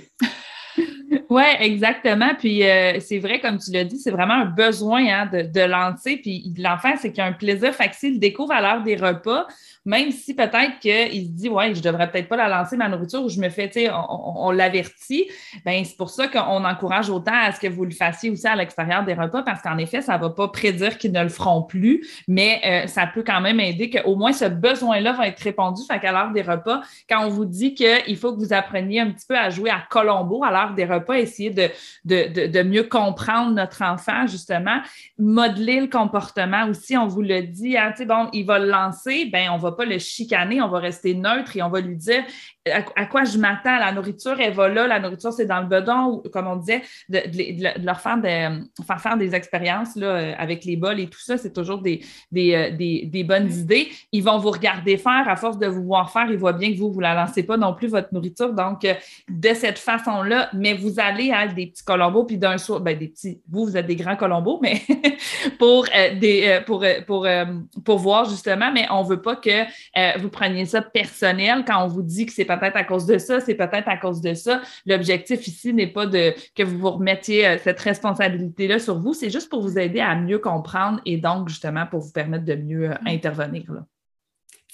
Oui, 1.29 1.43
exactement. 1.59 2.31
Puis 2.37 2.63
euh, 2.63 2.99
c'est 2.99 3.19
vrai, 3.19 3.39
comme 3.39 3.57
tu 3.57 3.71
l'as 3.71 3.83
dit, 3.83 3.97
c'est 3.97 4.11
vraiment 4.11 4.33
un 4.33 4.45
besoin 4.45 5.05
hein, 5.07 5.29
de, 5.31 5.41
de, 5.41 5.61
lancer. 5.61 6.17
Puis 6.17 6.53
l'enfant, 6.57 6.93
c'est 6.99 7.11
qu'il 7.11 7.21
a 7.21 7.25
un 7.25 7.33
plaisir 7.33 7.73
facile, 7.73 8.15
il 8.15 8.19
découvre 8.19 8.53
à 8.53 8.61
l'heure 8.61 8.83
des 8.83 8.95
repas 8.95 9.47
même 9.85 10.11
si 10.11 10.33
peut-être 10.33 10.79
qu'il 10.79 11.25
se 11.25 11.31
dit, 11.31 11.47
ouais, 11.47 11.73
je 11.75 11.81
devrais 11.81 12.09
peut-être 12.09 12.27
pas 12.27 12.35
la 12.35 12.49
lancer, 12.49 12.75
ma 12.75 12.89
nourriture, 12.89 13.23
ou 13.23 13.29
je 13.29 13.39
me 13.39 13.49
fais, 13.49 13.67
tu 13.67 13.81
sais, 13.81 13.91
on, 13.91 14.49
l'avertit, 14.49 15.27
ben 15.63 15.83
c'est 15.85 15.95
pour 15.95 16.09
ça 16.09 16.27
qu'on 16.27 16.65
encourage 16.65 17.09
autant 17.09 17.35
à 17.35 17.51
ce 17.51 17.59
que 17.59 17.67
vous 17.67 17.85
le 17.85 17.91
fassiez 17.91 18.31
aussi 18.31 18.47
à 18.47 18.55
l'extérieur 18.55 19.05
des 19.05 19.13
repas, 19.13 19.43
parce 19.43 19.61
qu'en 19.61 19.77
effet, 19.77 20.01
ça 20.01 20.17
va 20.17 20.31
pas 20.31 20.47
prédire 20.47 20.97
qu'ils 20.97 21.11
ne 21.11 21.21
le 21.21 21.29
feront 21.29 21.61
plus, 21.61 22.05
mais 22.27 22.61
euh, 22.65 22.87
ça 22.87 23.05
peut 23.05 23.23
quand 23.25 23.41
même 23.41 23.59
aider 23.59 23.91
qu'au 23.91 24.15
moins 24.15 24.33
ce 24.33 24.45
besoin-là 24.45 25.13
va 25.13 25.27
être 25.27 25.41
répondu. 25.41 25.83
Fait 25.87 25.99
qu'à 25.99 26.11
l'heure 26.11 26.31
des 26.31 26.41
repas, 26.41 26.81
quand 27.07 27.23
on 27.23 27.29
vous 27.29 27.45
dit 27.45 27.75
qu'il 27.75 28.17
faut 28.17 28.33
que 28.33 28.39
vous 28.39 28.53
appreniez 28.53 29.01
un 29.01 29.11
petit 29.11 29.25
peu 29.27 29.37
à 29.37 29.49
jouer 29.51 29.69
à 29.69 29.83
Colombo 29.89 30.43
à 30.43 30.51
l'heure 30.51 30.73
des 30.73 30.85
repas, 30.85 30.94
essayer 31.17 31.49
de, 31.49 31.69
de, 32.05 32.47
de, 32.47 32.63
mieux 32.63 32.83
comprendre 32.83 33.51
notre 33.51 33.81
enfant, 33.83 34.27
justement, 34.27 34.81
modeler 35.17 35.81
le 35.81 35.87
comportement 35.87 36.67
aussi, 36.67 36.97
on 36.97 37.07
vous 37.07 37.21
le 37.21 37.41
dit, 37.43 37.77
hein, 37.77 37.91
tu 37.91 37.97
sais, 37.97 38.05
bon, 38.05 38.29
il 38.33 38.45
va 38.45 38.59
le 38.59 38.67
lancer, 38.67 39.25
ben 39.25 39.49
on 39.51 39.57
va 39.57 39.71
pas 39.71 39.85
le 39.85 39.99
chicaner, 39.99 40.61
on 40.61 40.69
va 40.69 40.79
rester 40.79 41.13
neutre 41.13 41.55
et 41.57 41.61
on 41.61 41.69
va 41.69 41.81
lui 41.81 41.95
dire 41.95 42.23
à, 42.71 43.05
quoi 43.05 43.23
je 43.23 43.37
m'attends? 43.37 43.77
La 43.77 43.91
nourriture, 43.91 44.39
elle 44.39 44.53
va 44.53 44.67
là, 44.67 44.87
la 44.87 44.99
nourriture, 44.99 45.31
c'est 45.31 45.45
dans 45.45 45.61
le 45.61 45.67
bedon, 45.67 46.21
ou 46.25 46.29
comme 46.29 46.47
on 46.47 46.55
disait, 46.55 46.81
de, 47.09 47.85
leur 47.85 48.01
faire, 48.01 48.19
faire, 48.21 49.01
faire 49.01 49.17
des 49.17 49.35
expériences 49.35 49.95
là, 49.95 50.07
euh, 50.07 50.33
avec 50.37 50.65
les 50.65 50.75
bols 50.75 50.99
et 50.99 51.07
tout 51.07 51.19
ça, 51.19 51.37
c'est 51.37 51.53
toujours 51.53 51.81
des, 51.81 52.01
euh, 52.35 52.71
des, 52.71 53.05
des, 53.05 53.23
bonnes 53.23 53.51
idées. 53.51 53.89
Ils 54.11 54.23
vont 54.23 54.39
vous 54.39 54.49
regarder 54.49 54.97
faire, 54.97 55.27
à 55.27 55.35
force 55.35 55.59
de 55.59 55.67
vous 55.67 55.83
voir 55.83 56.11
faire, 56.11 56.25
ils 56.29 56.37
voient 56.37 56.53
bien 56.53 56.71
que 56.73 56.77
vous, 56.77 56.91
vous 56.91 57.01
ne 57.01 57.03
la 57.03 57.13
lancez 57.13 57.43
pas 57.43 57.57
non 57.57 57.73
plus, 57.73 57.87
votre 57.87 58.11
nourriture. 58.13 58.53
Donc, 58.53 58.83
euh, 58.83 58.95
de 59.29 59.53
cette 59.53 59.79
façon-là, 59.79 60.49
mais 60.53 60.73
vous 60.73 60.84
allez 60.99 61.31
à 61.31 61.47
des 61.47 61.67
petits 61.67 61.83
colombos, 61.83 62.23
puis 62.23 62.37
d'un 62.37 62.57
soir, 62.57 62.79
ben, 62.81 62.97
des 62.97 63.07
petits, 63.07 63.41
vous, 63.49 63.65
vous 63.65 63.77
êtes 63.77 63.87
des 63.87 63.95
grands 63.95 64.15
colombos, 64.15 64.59
mais 64.61 64.81
pour, 65.59 65.85
des, 65.85 66.61
pour, 66.65 66.83
pour, 67.05 67.27
pour 67.83 67.97
voir 67.97 68.29
justement, 68.29 68.71
mais 68.71 68.87
on 68.91 69.03
ne 69.03 69.09
veut 69.09 69.21
pas 69.21 69.35
que 69.35 70.19
vous 70.19 70.29
preniez 70.29 70.65
ça 70.65 70.81
personnel 70.81 71.63
quand 71.65 71.83
on 71.83 71.87
vous 71.87 72.01
dit 72.01 72.25
que 72.25 72.33
c'est 72.33 72.45
peut-être 72.45 72.75
à 72.75 72.83
cause 72.83 73.05
de 73.05 73.17
ça, 73.17 73.39
c'est 73.39 73.55
peut-être 73.55 73.87
à 73.87 73.97
cause 73.97 74.21
de 74.21 74.33
ça. 74.33 74.61
L'objectif 74.85 75.47
ici 75.47 75.73
n'est 75.73 75.87
pas 75.87 76.05
de 76.05 76.33
que 76.55 76.63
vous 76.63 76.77
vous 76.77 76.91
remettiez 76.91 77.47
euh, 77.47 77.57
cette 77.63 77.79
responsabilité-là 77.79 78.79
sur 78.79 78.99
vous, 78.99 79.13
c'est 79.13 79.29
juste 79.29 79.49
pour 79.49 79.61
vous 79.61 79.77
aider 79.77 79.99
à 79.99 80.15
mieux 80.15 80.39
comprendre 80.39 81.01
et 81.05 81.17
donc 81.17 81.49
justement 81.49 81.85
pour 81.85 82.01
vous 82.01 82.11
permettre 82.11 82.45
de 82.45 82.55
mieux 82.55 82.91
euh, 82.91 82.95
intervenir. 83.05 83.63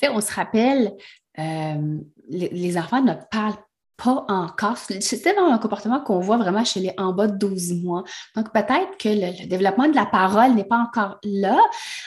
on 0.10 0.22
se 0.22 0.34
rappelle, 0.34 0.94
euh, 1.39 1.98
les, 2.30 2.50
les, 2.50 2.77
enfants 2.77 3.01
ne 3.01 3.13
parlent 3.32 3.56
pas 4.03 4.25
encore. 4.29 4.77
C'est 4.77 5.22
vraiment 5.24 5.53
un 5.53 5.58
comportement 5.58 6.00
qu'on 6.01 6.20
voit 6.20 6.38
vraiment 6.38 6.63
chez 6.65 6.79
les 6.79 6.93
en 6.98 7.13
bas 7.13 7.27
de 7.27 7.38
12 7.38 7.74
mois. 7.84 8.03
Donc, 8.36 8.51
peut-être 8.51 8.98
que 8.98 9.10
le, 9.10 9.48
développement 9.48 9.88
de 9.88 9.96
la 9.96 10.05
parole 10.05 10.53
n'est 10.53 10.63
pas 10.63 10.77
encore 10.77 11.20
là. 11.24 11.58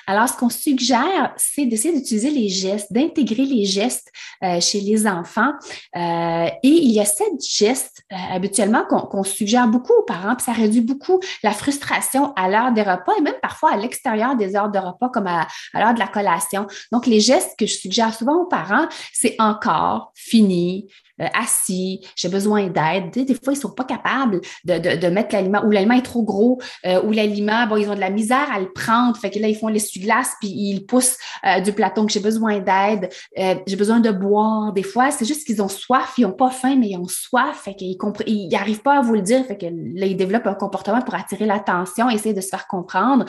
Alors, 0.07 0.29
ce 0.29 0.37
qu'on 0.37 0.49
suggère, 0.49 1.33
c'est 1.37 1.67
d'essayer 1.67 1.95
d'utiliser 1.95 2.31
les 2.31 2.49
gestes, 2.49 2.93
d'intégrer 2.93 3.45
les 3.45 3.65
gestes 3.65 4.11
euh, 4.43 4.61
chez 4.61 4.81
les 4.81 5.07
enfants. 5.07 5.53
Euh, 5.97 6.47
et 6.63 6.69
il 6.69 6.91
y 6.91 7.01
a 7.01 7.05
sept 7.05 7.41
gestes 7.49 8.03
euh, 8.13 8.17
habituellement 8.33 8.85
qu'on 8.85 9.23
suggère 9.23 9.69
beaucoup 9.69 9.93
aux 9.93 10.05
parents, 10.05 10.35
puis 10.35 10.45
ça 10.45 10.53
réduit 10.53 10.81
beaucoup 10.81 11.21
la 11.43 11.53
frustration 11.53 12.33
à 12.35 12.49
l'heure 12.49 12.73
des 12.73 12.83
repas 12.83 13.13
et 13.19 13.21
même 13.21 13.35
parfois 13.41 13.73
à 13.73 13.77
l'extérieur 13.77 14.37
des 14.37 14.57
heures 14.57 14.71
de 14.71 14.79
repas, 14.79 15.09
comme 15.11 15.27
à, 15.27 15.47
à 15.73 15.81
l'heure 15.81 15.95
de 15.95 16.01
la 16.01 16.09
collation. 16.09 16.67
Donc, 16.91 17.07
les 17.07 17.21
gestes 17.21 17.55
que 17.59 17.67
je 17.67 17.75
suggère 17.75 18.13
souvent 18.15 18.43
aux 18.43 18.47
parents, 18.47 18.87
c'est 19.13 19.37
encore, 19.39 20.13
fini, 20.15 20.89
euh, 21.21 21.27
assis, 21.35 22.05
j'ai 22.17 22.29
besoin 22.29 22.67
d'aide. 22.69 23.11
Des, 23.13 23.35
fois, 23.35 23.53
ils 23.53 23.57
ne 23.57 23.61
sont 23.61 23.71
pas 23.71 23.85
capables 23.85 24.41
de, 24.65 25.09
mettre 25.09 25.35
l'aliment, 25.35 25.63
ou 25.65 25.71
l'aliment 25.71 25.95
est 25.95 26.03
trop 26.03 26.25
gros, 26.25 26.61
euh, 26.87 27.03
ou 27.03 27.13
l'aliment, 27.13 27.67
bon, 27.69 27.77
ils 27.77 27.89
ont 27.89 27.95
de 27.95 28.01
la 28.01 28.11
misère 28.11 28.49
à 28.53 28.59
le 28.59 28.73
prendre. 28.73 29.17
Fait 29.17 29.31
que 29.31 29.39
là, 29.39 29.49
ils 29.49 29.57
font 29.57 29.69
l'essuie-glace, 29.69 30.35
puis 30.41 30.51
ils 30.51 30.85
poussent 30.87 31.17
euh, 31.47 31.61
du 31.61 31.73
plateau 31.73 32.05
que 32.05 32.13
j'ai 32.13 32.21
besoin 32.21 32.59
d'aide, 32.59 33.11
j'ai 33.37 33.77
besoin 33.77 34.01
de 34.01 34.11
boire. 34.11 34.73
Des 34.73 34.83
fois, 34.83 35.11
c'est 35.11 35.25
juste 35.25 35.47
qu'ils 35.47 35.63
ont 35.63 35.69
soif, 35.69 36.15
ils 36.19 36.23
n'ont 36.23 36.33
pas 36.33 36.51
faim, 36.51 36.77
mais 36.79 36.91
ils 36.91 36.99
ont 36.99 37.09
soif. 37.09 37.63
Fait 37.65 37.75
qu'ils 37.75 37.97
ils 38.27 38.49
n'arrivent 38.49 38.83
pas 38.83 38.99
à 38.99 39.01
vous 39.01 39.15
le 39.15 39.23
dire. 39.23 39.45
Fait 39.47 39.57
que 39.57 39.67
là, 39.67 40.07
ils 40.07 40.17
développent 40.17 40.47
un 40.47 40.55
comportement 40.55 41.01
pour 41.03 41.15
attirer 41.15 41.47
l'attention, 41.47 42.11
essayer 42.11 42.35
de 42.35 42.41
se 42.41 42.49
faire 42.49 42.67
comprendre. 42.67 43.25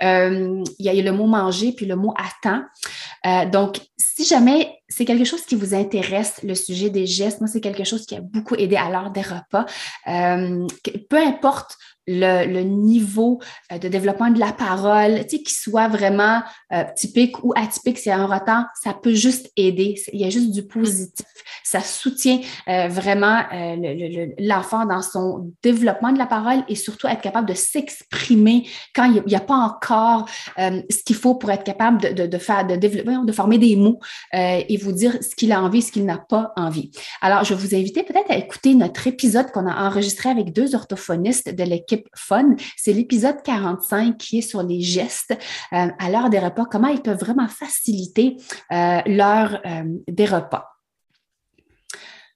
il 0.00 0.64
y 0.78 0.88
a 0.88 0.92
le 0.92 1.12
mot 1.12 1.26
manger, 1.26 1.72
puis 1.72 1.86
le 1.86 1.96
mot 1.96 2.14
attend. 2.18 2.62
Donc, 3.24 3.80
si 3.96 4.24
jamais 4.24 4.80
c'est 4.88 5.04
quelque 5.04 5.24
chose 5.24 5.42
qui 5.42 5.54
vous 5.54 5.74
intéresse, 5.74 6.42
le 6.42 6.54
sujet 6.54 6.90
des 6.90 7.06
gestes, 7.06 7.40
moi, 7.40 7.48
c'est 7.48 7.60
quelque 7.60 7.84
chose 7.84 8.06
qui 8.06 8.16
a 8.16 8.20
beaucoup 8.20 8.54
aidé 8.54 8.76
à 8.76 8.90
l'heure 8.90 9.10
des 9.10 9.22
repas. 9.22 9.66
Euh, 10.08 10.66
peu 11.08 11.18
importe 11.18 11.76
le, 12.10 12.62
niveau 12.62 13.40
euh, 13.72 13.78
de 13.78 13.88
développement 13.88 14.30
de 14.30 14.38
la 14.38 14.52
parole, 14.52 15.26
tu 15.26 15.36
sais, 15.36 15.42
qui 15.42 15.54
soit 15.54 15.88
vraiment 15.88 16.42
euh, 16.72 16.84
typique 16.96 17.42
ou 17.44 17.52
atypique, 17.56 17.98
c'est 17.98 18.10
un 18.10 18.26
retard, 18.26 18.66
ça 18.82 18.94
peut 18.94 19.14
juste 19.14 19.50
aider. 19.56 19.94
Il 20.12 20.20
y 20.20 20.24
a 20.24 20.30
juste 20.30 20.50
du 20.50 20.66
positif. 20.66 21.26
Ça 21.64 21.80
soutient 21.80 22.40
euh, 22.68 22.88
vraiment 22.88 23.42
l'enfant 24.38 24.86
dans 24.86 25.02
son 25.02 25.52
développement 25.62 26.12
de 26.12 26.18
la 26.18 26.26
parole 26.26 26.64
et 26.68 26.74
surtout 26.74 27.06
être 27.06 27.20
capable 27.20 27.48
de 27.48 27.54
s'exprimer 27.54 28.66
quand 28.94 29.04
il 29.04 29.22
n'y 29.26 29.34
a, 29.34 29.40
pas 29.40 29.54
encore 29.54 30.28
ce 30.58 31.02
qu'il 31.04 31.16
faut 31.16 31.34
pour 31.34 31.50
être 31.50 31.64
capable 31.64 32.14
de, 32.14 32.38
faire, 32.38 32.66
de 32.66 32.76
développer, 32.76 33.16
de 33.24 33.32
former 33.32 33.58
des 33.58 33.76
mots 33.76 34.00
et 34.32 34.76
vous 34.76 34.92
dire 34.92 35.16
ce 35.22 35.34
qu'il 35.34 35.52
a 35.52 35.62
envie, 35.62 35.82
ce 35.82 35.92
qu'il 35.92 36.04
n'a 36.04 36.18
pas 36.18 36.52
envie. 36.56 36.90
Alors, 37.20 37.44
je 37.44 37.54
vais 37.54 37.60
vous 37.60 37.74
inviter 37.74 38.02
peut-être 38.02 38.30
à 38.30 38.36
écouter 38.36 38.74
notre 38.74 39.06
épisode 39.06 39.50
qu'on 39.52 39.66
a 39.66 39.88
enregistré 39.88 40.28
avec 40.28 40.52
deux 40.52 40.74
orthophonistes 40.74 41.54
de 41.54 41.64
l'équipe 41.64 41.99
C'est 42.76 42.92
l'épisode 42.92 43.42
45 43.42 44.16
qui 44.16 44.38
est 44.38 44.42
sur 44.42 44.62
les 44.62 44.80
gestes 44.80 45.36
euh, 45.72 45.88
à 45.98 46.10
l'heure 46.10 46.30
des 46.30 46.38
repas, 46.38 46.64
comment 46.64 46.88
ils 46.88 47.02
peuvent 47.02 47.18
vraiment 47.18 47.48
faciliter 47.48 48.36
euh, 48.72 49.00
l'heure 49.06 49.60
euh, 49.66 49.82
des 50.08 50.26
repas. 50.26 50.69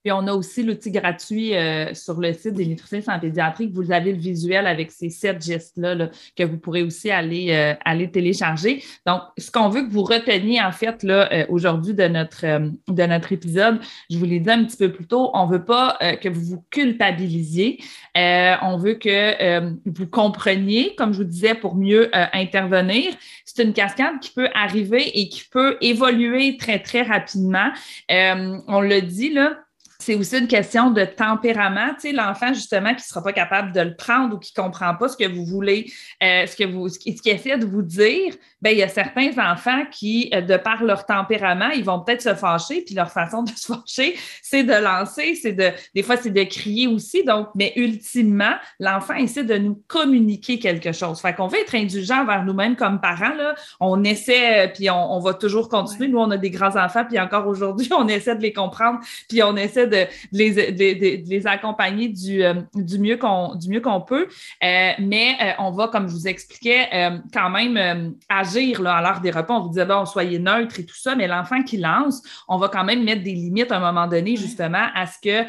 Puis 0.05 0.13
on 0.13 0.27
a 0.27 0.35
aussi 0.35 0.63
l'outil 0.63 0.91
gratuit 0.91 1.55
euh, 1.55 1.95
sur 1.95 2.21
le 2.21 2.35
site 2.35 2.53
des 2.53 2.67
nutritionnistes 2.67 3.09
en 3.09 3.19
pédiatrie. 3.19 3.71
Vous 3.73 3.91
avez 3.91 4.13
le 4.13 4.19
visuel 4.19 4.67
avec 4.67 4.91
ces 4.91 5.09
sept 5.09 5.43
gestes-là 5.43 6.11
que 6.37 6.43
vous 6.45 6.59
pourrez 6.59 6.83
aussi 6.83 7.11
aller, 7.11 7.53
euh, 7.53 7.73
aller 7.87 8.11
télécharger. 8.11 8.85
Donc, 9.07 9.23
ce 9.39 9.51
qu'on 9.51 9.71
veut 9.71 9.81
que 9.87 9.91
vous 9.91 10.05
reteniez 10.05 10.63
en 10.63 10.73
fait 10.73 11.03
là 11.05 11.33
euh, 11.33 11.47
aujourd'hui 11.49 11.95
de 11.95 12.07
notre, 12.07 12.45
de 12.45 13.07
notre 13.07 13.33
épisode, 13.33 13.81
je 14.11 14.19
vous 14.19 14.27
l'ai 14.27 14.41
dit 14.41 14.51
un 14.51 14.65
petit 14.65 14.77
peu 14.77 14.93
plus 14.93 15.07
tôt, 15.07 15.31
on 15.33 15.47
ne 15.47 15.53
veut 15.53 15.65
pas 15.65 15.97
que 16.21 16.29
vous 16.29 16.43
vous 16.43 16.65
culpabilisiez. 16.71 17.79
on 18.15 18.77
veut 18.77 18.95
que 18.95 19.73
vous 19.87 20.07
compreniez, 20.07 20.95
comme 20.97 21.15
je 21.15 21.19
vous 21.19 21.25
disais, 21.25 21.55
pour 21.55 21.77
mieux 21.77 22.11
intervenir. 22.35 23.15
C'est 23.47 23.63
une 23.63 23.73
cascade 23.73 24.21
qui 24.21 24.33
peut 24.33 24.49
arriver 24.55 25.19
et 25.19 25.31
qui 25.31 25.45
peut 25.51 25.79
évoluer 25.81 26.59
très, 26.59 26.79
très 26.81 27.03
rapidement. 27.03 27.71
on 28.11 28.81
le 28.83 29.01
dit 29.01 29.33
là 29.33 29.64
c'est 30.05 30.15
aussi 30.15 30.37
une 30.39 30.49
question 30.49 30.91
de 30.91 31.05
tempérament. 31.05 31.95
Tu 31.95 32.09
sais, 32.09 32.13
l'enfant, 32.13 32.53
justement, 32.53 32.91
qui 32.91 32.97
ne 32.97 33.01
sera 33.01 33.23
pas 33.23 33.33
capable 33.33 33.73
de 33.73 33.81
le 33.81 33.97
prendre 33.97 34.37
ou 34.37 34.39
qui 34.39 34.53
ne 34.55 34.63
comprend 34.63 34.95
pas 34.95 35.09
ce 35.09 35.17
que 35.17 35.27
vous 35.27 35.47
voulez, 35.47 35.91
euh, 36.23 36.47
ce 36.47 36.55
que 36.55 36.65
vous, 36.65 36.91
ce 36.91 36.99
qu'il 36.99 37.17
essaie 37.25 37.57
de 37.57 37.65
vous 37.65 37.83
dire, 37.83 38.35
ben, 38.61 38.71
il 38.71 38.79
y 38.79 38.83
a 38.83 38.89
certains 38.89 39.31
enfants 39.39 39.85
qui, 39.91 40.31
euh, 40.35 40.43
de 40.43 40.57
par 40.59 40.85
leur 40.85 41.07
tempérament, 41.07 41.71
ils 41.71 41.85
vont 41.85 42.01
peut-être 42.01 42.21
se 42.21 42.35
fâcher, 42.35 42.83
puis 42.83 42.95
leur 42.95 43.11
façon 43.11 43.45
de 43.45 43.51
se 43.57 43.73
fâcher, 43.73 44.17
c'est 44.43 44.65
de 44.65 44.75
lancer, 44.75 45.35
c'est 45.37 45.53
de, 45.53 45.71
des 45.95 46.03
fois, 46.03 46.17
c'est 46.19 46.31
de 46.31 46.45
crier 46.45 46.87
aussi. 46.87 47.25
Donc, 47.25 47.49
mais 47.55 47.73
ultimement, 47.77 48.55
l'enfant 48.81 49.15
essaie 49.15 49.45
de 49.45 49.57
nous 49.57 49.83
communiquer 49.89 50.59
quelque 50.59 50.93
chose. 50.93 51.21
Fait 51.21 51.35
qu'on 51.35 51.47
veut 51.47 51.61
être 51.61 51.75
indulgent 51.75 52.27
vers 52.27 52.45
nous-mêmes 52.45 52.77
comme 52.77 53.01
parents, 53.01 53.35
là. 53.35 53.55
On 53.81 54.05
essaie, 54.05 54.67
euh, 54.67 54.69
puis 54.69 54.91
on, 54.91 55.19
va 55.21 55.33
toujours 55.33 55.71
continuer. 55.71 56.09
Nous, 56.09 56.19
on 56.19 56.31
a 56.31 56.37
des 56.37 56.51
grands 56.51 56.77
enfants, 56.77 57.07
puis 57.09 57.19
encore 57.19 57.47
aujourd'hui, 57.47 57.89
on 57.97 58.07
essaie 58.09 58.37
de 58.37 58.43
les 58.43 58.53
comprendre, 58.53 58.99
puis 59.29 59.43
on 59.43 59.57
essaie 59.57 59.87
de 59.87 59.94
de, 59.95 61.29
les, 61.29 61.47
accompagner 61.47 62.09
du, 62.09 62.43
euh, 62.43 62.55
du 62.75 62.99
mieux 62.99 63.17
qu'on 63.17 63.55
du 63.55 63.69
mieux 63.69 63.81
qu'on 63.81 64.01
peut. 64.01 64.27
Euh, 64.63 64.91
mais 64.99 65.37
euh, 65.43 65.53
on 65.59 65.71
va, 65.71 65.89
comme 65.89 66.09
je 66.09 66.15
vous 66.15 66.29
expliquais, 66.29 66.89
quand 67.33 67.51
même 67.51 68.15
agir 68.29 68.81
là, 68.83 68.97
à 68.97 69.03
l'heure 69.03 69.21
des 69.21 69.31
repas. 69.31 69.55
On 69.55 69.61
vous 69.61 69.69
disait, 69.69 69.85
bon, 69.85 70.05
soyez 70.05 70.39
neutre 70.39 70.81
et 70.81 70.85
tout 70.85 70.97
ça, 70.97 71.15
mais 71.15 71.27
l'enfant 71.27 71.63
qui 71.63 71.77
lance, 71.77 72.23
on 72.49 72.57
va 72.59 72.69
quand 72.69 72.85
même 72.85 73.05
mettre 73.05 73.23
des 73.23 73.33
limites 73.33 73.73
à 73.73 73.77
un 73.77 73.81
moment 73.81 74.07
donné, 74.07 74.37
justement, 74.37 74.87
à 74.95 75.07
ce 75.07 75.19
que 75.23 75.45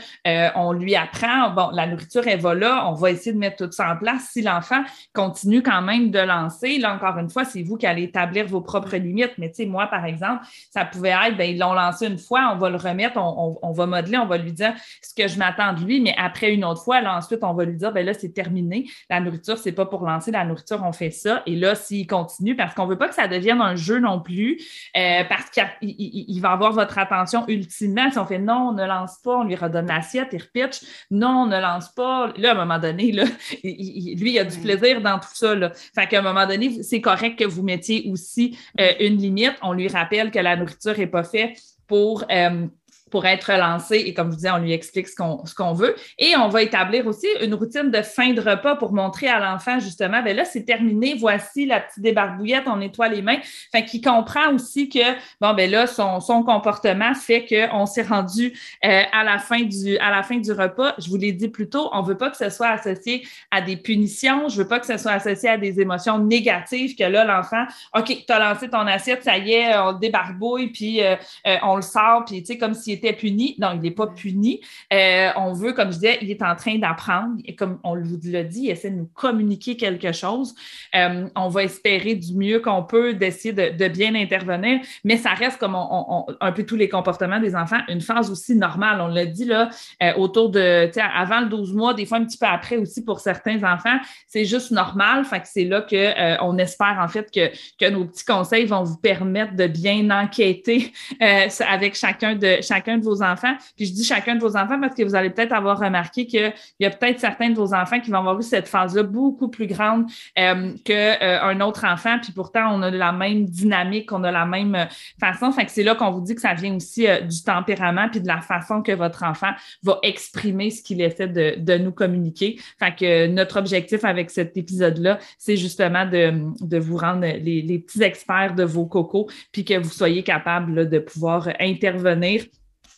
on 0.56 0.74
lui 0.74 0.96
apprend, 0.96 1.50
bon, 1.52 1.70
la 1.72 1.88
nourriture, 1.88 2.28
elle 2.28 2.40
va 2.40 2.54
là, 2.54 2.88
on 2.88 2.94
va 2.94 3.12
essayer 3.12 3.34
de 3.34 3.38
mettre 3.38 3.66
tout 3.66 3.72
ça 3.72 3.92
en 3.92 3.98
place. 3.98 4.30
Si 4.32 4.42
l'enfant 4.42 4.84
continue 5.14 5.62
quand 5.62 5.82
même 5.82 6.12
de 6.12 6.20
lancer, 6.20 6.78
là, 6.78 6.94
encore 6.94 7.18
une 7.18 7.30
fois, 7.30 7.46
c'est 7.46 7.64
vous 7.64 7.78
qui 7.78 7.86
allez 7.86 8.04
établir 8.04 8.48
vos 8.48 8.62
propres 8.62 8.96
limites. 8.96 9.34
Mais 9.38 9.50
tu 9.50 9.56
sais, 9.56 9.66
moi, 9.66 9.88
par 9.88 10.06
exemple, 10.06 10.46
ça 10.72 10.86
pouvait 10.86 11.10
être, 11.10 11.38
bien, 11.38 11.46
ils 11.46 11.60
l'ont 11.60 11.74
lancé 11.74 12.08
une 12.08 12.18
fois, 12.18 12.52
on 12.54 12.58
va 12.58 12.70
le 12.70 12.78
remettre, 12.78 13.18
on, 13.18 13.72
va 13.72 13.86
modeler, 13.86 14.18
on 14.18 14.26
va 14.26 14.35
lui 14.38 14.52
dire 14.52 14.74
ce 15.02 15.14
que 15.14 15.28
je 15.28 15.38
m'attends 15.38 15.74
de 15.74 15.84
lui, 15.84 16.02
mais 16.02 16.16
après 16.18 16.54
une 16.54 16.66
autre 16.66 16.84
fois, 16.84 17.02
là, 17.02 17.18
ensuite, 17.18 17.40
on 17.44 17.54
va 17.54 17.66
lui 17.66 17.76
dire, 17.76 17.92
ben 17.92 18.06
là, 18.06 18.14
c'est 18.14 18.34
terminé. 18.34 18.86
La 19.10 19.20
nourriture, 19.20 19.58
c'est 19.58 19.72
pas 19.72 19.86
pour 19.86 20.04
lancer. 20.06 20.32
La 20.32 20.46
nourriture, 20.46 20.82
on 20.84 20.92
fait 20.92 21.12
ça. 21.12 21.44
Et 21.46 21.56
là, 21.56 21.76
s'il 21.76 22.08
continue, 22.08 22.56
parce 22.56 22.74
qu'on 22.74 22.86
veut 22.86 22.98
pas 22.98 23.08
que 23.08 23.16
ça 23.16 23.28
devienne 23.28 23.62
un 23.62 23.76
jeu 23.76 24.00
non 24.00 24.20
plus, 24.20 24.60
euh, 24.98 25.24
parce 25.28 25.50
qu'il 25.50 26.42
va 26.42 26.52
avoir 26.52 26.72
votre 26.72 26.98
attention 26.98 27.46
ultimement. 27.48 28.12
Si 28.12 28.18
on 28.18 28.26
fait 28.26 28.40
non, 28.40 28.70
on 28.70 28.74
ne 28.74 28.86
lance 28.86 29.18
pas, 29.24 29.38
on 29.38 29.44
lui 29.44 29.56
redonne 29.56 29.88
l'assiette, 29.88 30.30
il 30.32 30.42
repitch. 30.42 30.82
Non, 31.12 31.44
on 31.44 31.46
ne 31.48 31.60
lance 31.60 31.90
pas. 31.94 32.34
Là, 32.38 32.50
à 32.50 32.52
un 32.54 32.56
moment 32.56 32.80
donné, 32.80 33.12
là, 33.12 33.24
lui, 33.64 34.32
il 34.32 34.40
a 34.40 34.44
du 34.44 34.58
plaisir 34.58 35.02
dans 35.02 35.20
tout 35.20 35.34
ça. 35.34 35.56
Là. 35.56 35.72
Fait 35.94 36.08
qu'à 36.08 36.20
un 36.20 36.22
moment 36.22 36.46
donné, 36.46 36.84
c'est 36.84 37.02
correct 37.02 37.38
que 37.38 37.46
vous 37.46 37.64
mettiez 37.64 38.10
aussi 38.12 38.58
euh, 38.80 38.92
une 39.00 39.18
limite. 39.18 39.56
On 39.62 39.74
lui 39.74 39.88
rappelle 39.88 40.32
que 40.32 40.40
la 40.40 40.56
nourriture 40.56 40.98
n'est 40.98 41.08
pas 41.08 41.24
faite 41.24 41.58
pour 41.88 42.26
euh, 42.32 42.68
pour 43.12 43.26
être 43.26 43.52
lancé. 43.52 43.98
Et 43.98 44.14
comme 44.14 44.28
je 44.28 44.32
vous 44.32 44.38
disais, 44.38 44.52
on 44.52 44.58
lui 44.58 44.74
explique 44.74 45.08
ce 45.08 45.16
qu'on, 45.16 45.74
veut. 45.74 45.96
Et 46.18 46.36
on 46.38 46.50
va 46.50 46.64
établir 46.64 47.06
aussi 47.06 47.28
une 47.42 47.54
routine 47.54 47.92
de 47.92 48.02
fin 48.02 48.34
de 48.34 48.42
repas 48.42 48.76
pour 48.76 48.94
montrer 48.94 49.28
à 49.28 49.40
l'enfant, 49.40 49.80
justement, 49.80 50.24
ben 50.24 50.36
là, 50.36 50.44
c'est 50.44 50.64
terminé, 50.64 51.16
voici 51.18 51.66
la 51.66 51.82
petite 51.82 52.02
débarbouillette, 52.02 52.64
on 52.68 52.78
nettoie 52.78 53.08
les 53.10 53.22
mains. 53.22 53.38
Fait 53.72 53.86
qu'il 53.86 54.02
comprend 54.02 54.54
aussi 54.54 54.90
que, 54.90 55.14
bon, 55.40 55.54
ben 55.54 55.70
là, 55.70 55.86
son, 55.88 56.20
son 56.20 56.44
comportement 56.44 57.14
fait 57.14 57.46
qu'on 57.46 57.86
s'est 57.86 58.04
rendu 58.04 58.54
euh, 58.84 59.04
à, 59.12 59.24
la 59.24 59.38
fin 59.38 59.62
du, 59.62 59.98
à 59.98 60.10
la 60.10 60.24
fin 60.24 60.38
du 60.38 60.52
repas. 60.52 60.96
Je 60.98 61.10
vous 61.10 61.18
l'ai 61.18 61.32
dit 61.32 61.50
plus 61.50 61.70
tôt, 61.70 61.90
on 61.94 62.02
veut 62.02 62.18
pas 62.18 62.32
que 62.32 62.38
ce 62.38 62.50
soit 62.50 62.70
associé 62.70 63.26
à 63.52 63.62
des 63.62 63.78
punitions, 63.78 64.50
je 64.50 64.58
veux 64.58 64.68
pas 64.68 64.80
que 64.80 64.88
ce 64.88 64.98
soit 64.98 65.12
associé 65.12 65.50
à 65.50 65.58
des 65.58 65.80
émotions 65.80 66.18
négatives, 66.18 66.96
que 66.96 67.04
là, 67.04 67.24
l'enfant, 67.24 67.66
OK, 67.96 68.26
tu 68.26 68.34
as 68.34 68.40
lancé 68.40 68.70
ton 68.70 68.88
assiette, 68.88 69.24
ça 69.24 69.38
y 69.38 69.54
est, 69.54 69.78
on 69.78 69.94
débarbouille, 69.94 70.68
puis 70.68 71.04
euh, 71.04 71.16
euh, 71.46 71.58
on 71.64 71.76
le 71.76 71.82
sort, 71.82 72.26
puis 72.26 72.42
tu 72.42 72.54
sais, 72.54 72.58
comme 72.58 72.74
s'il 72.74 72.95
était 72.96 73.14
puni. 73.14 73.56
Non, 73.60 73.72
il 73.74 73.82
n'est 73.82 73.92
pas 73.92 74.08
puni. 74.08 74.62
Euh, 74.94 75.30
on 75.36 75.54
veut, 75.54 75.74
comme 75.74 75.90
je 75.90 75.98
disais, 75.98 76.18
il 76.22 76.32
est 76.32 76.42
en 76.42 76.56
train 76.56 76.78
d'apprendre. 76.78 77.36
Et 77.46 77.56
comme 77.56 77.80
on 77.84 77.96
vous 77.96 78.20
l'a 78.26 78.44
dit, 78.44 78.64
il 78.64 78.70
essaie 78.72 78.90
de 78.90 78.96
nous 78.96 79.10
communiquer 79.14 79.78
quelque 79.78 80.12
chose. 80.12 80.56
Euh, 80.96 81.28
on 81.36 81.50
va 81.50 81.64
espérer 81.64 82.16
du 82.16 82.34
mieux 82.36 82.60
qu'on 82.60 82.84
peut 82.84 83.14
d'essayer 83.14 83.54
de, 83.54 83.88
bien 83.88 84.16
intervenir, 84.16 84.82
mais 85.04 85.18
ça 85.18 85.34
reste 85.34 85.58
comme 85.58 85.76
un 85.76 86.52
peu 86.52 86.64
tous 86.64 86.76
les 86.76 86.90
comportements 86.90 87.40
des 87.40 87.56
enfants, 87.56 87.80
une 87.88 88.02
phase 88.02 88.32
aussi 88.32 88.56
normale. 88.56 89.00
On 89.00 89.08
l'a 89.08 89.26
dit 89.26 89.46
là, 89.46 89.70
euh, 90.02 90.14
autour 90.16 90.50
de, 90.50 90.90
avant 91.16 91.42
le 91.42 91.48
12 91.48 91.74
mois, 91.74 91.94
des 91.94 92.06
fois 92.06 92.18
un 92.18 92.26
petit 92.26 92.38
peu 92.38 92.48
après 92.48 92.78
aussi 92.78 93.04
pour 93.04 93.20
certains 93.20 93.58
enfants, 93.64 93.98
c'est 94.28 94.46
juste 94.46 94.72
normal. 94.72 95.24
Fait 95.26 95.40
que 95.40 95.48
c'est 95.48 95.66
là 95.66 95.82
qu'on 95.82 96.58
espère 96.58 96.98
en 97.00 97.08
fait 97.08 97.30
que, 97.32 97.52
que 97.80 97.90
nos 97.90 98.06
petits 98.06 98.26
conseils 98.26 98.66
vont 98.66 98.84
vous 98.84 98.98
permettre 98.98 99.56
de 99.56 99.68
bien 99.68 100.10
enquêter 100.10 100.92
avec 101.20 101.96
chacun 101.96 102.36
de, 102.36 102.58
chacun 102.62 102.85
de 102.98 103.04
vos 103.04 103.22
enfants. 103.22 103.56
Puis 103.76 103.88
je 103.88 103.94
dis 103.94 104.04
chacun 104.04 104.36
de 104.36 104.40
vos 104.40 104.56
enfants 104.56 104.80
parce 104.80 104.96
que 104.96 105.04
vous 105.04 105.16
allez 105.16 105.30
peut-être 105.30 105.54
avoir 105.54 105.80
remarqué 105.80 106.26
qu'il 106.26 106.54
y 106.80 106.86
a 106.86 106.90
peut-être 106.90 107.20
certains 107.20 107.50
de 107.50 107.56
vos 107.56 107.74
enfants 107.74 108.00
qui 108.00 108.12
vont 108.12 108.20
avoir 108.20 108.40
eu 108.40 108.44
cette 108.44 108.68
phase-là 108.68 109.04
beaucoup 109.04 109.50
plus 109.50 109.68
grande 109.68 110.06
euh, 110.40 110.74
qu'un 110.84 111.18
euh, 111.22 111.66
autre 111.66 111.86
enfant. 111.86 112.18
Puis 112.22 112.32
pourtant, 112.32 112.74
on 112.74 112.82
a 112.82 112.92
la 112.92 113.12
même 113.12 113.46
dynamique, 113.46 114.12
on 114.12 114.24
a 114.24 114.32
la 114.32 114.46
même 114.46 114.76
euh, 114.76 114.86
façon. 115.20 115.52
Fait 115.52 115.66
que 115.66 115.72
c'est 115.72 115.84
là 115.84 115.96
qu'on 115.96 116.12
vous 116.12 116.22
dit 116.22 116.36
que 116.36 116.42
ça 116.42 116.54
vient 116.54 116.76
aussi 116.76 117.08
du 117.28 117.44
tempérament 117.44 118.10
puis 118.10 118.22
de 118.22 118.28
la 118.28 118.42
façon 118.42 118.82
que 118.82 118.92
votre 118.92 119.24
enfant 119.24 119.52
va 119.84 120.00
exprimer 120.04 120.70
ce 120.70 120.82
qu'il 120.82 121.02
essaie 121.02 121.28
de, 121.28 121.76
nous 121.78 121.92
communiquer. 121.92 122.60
Fait 122.80 122.96
que 122.96 123.28
notre 123.28 123.60
objectif 123.60 124.06
avec 124.06 124.30
cet 124.30 124.56
épisode-là, 124.56 125.20
c'est 125.38 125.58
justement 125.58 126.06
de, 126.06 126.34
de, 126.62 126.78
vous 126.78 126.98
rendre 126.98 127.22
les, 127.22 127.62
les, 127.62 127.80
petits 127.80 128.02
experts 128.02 128.56
de 128.56 128.64
vos 128.64 128.86
cocos 128.86 129.28
puis 129.52 129.66
que 129.66 129.78
vous 129.78 129.90
soyez 129.90 130.24
capable 130.24 130.90
de 130.90 131.00
pouvoir 131.00 131.50
intervenir 131.60 132.46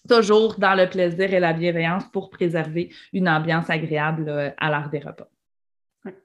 toujours 0.07 0.55
dans 0.57 0.75
le 0.75 0.89
plaisir 0.89 1.33
et 1.33 1.39
la 1.39 1.53
bienveillance 1.53 2.03
pour 2.11 2.29
préserver 2.29 2.89
une 3.13 3.29
ambiance 3.29 3.69
agréable 3.69 4.25
euh, 4.27 4.49
à 4.57 4.69
l'heure 4.69 4.89
des 4.89 4.99
repas. 4.99 5.27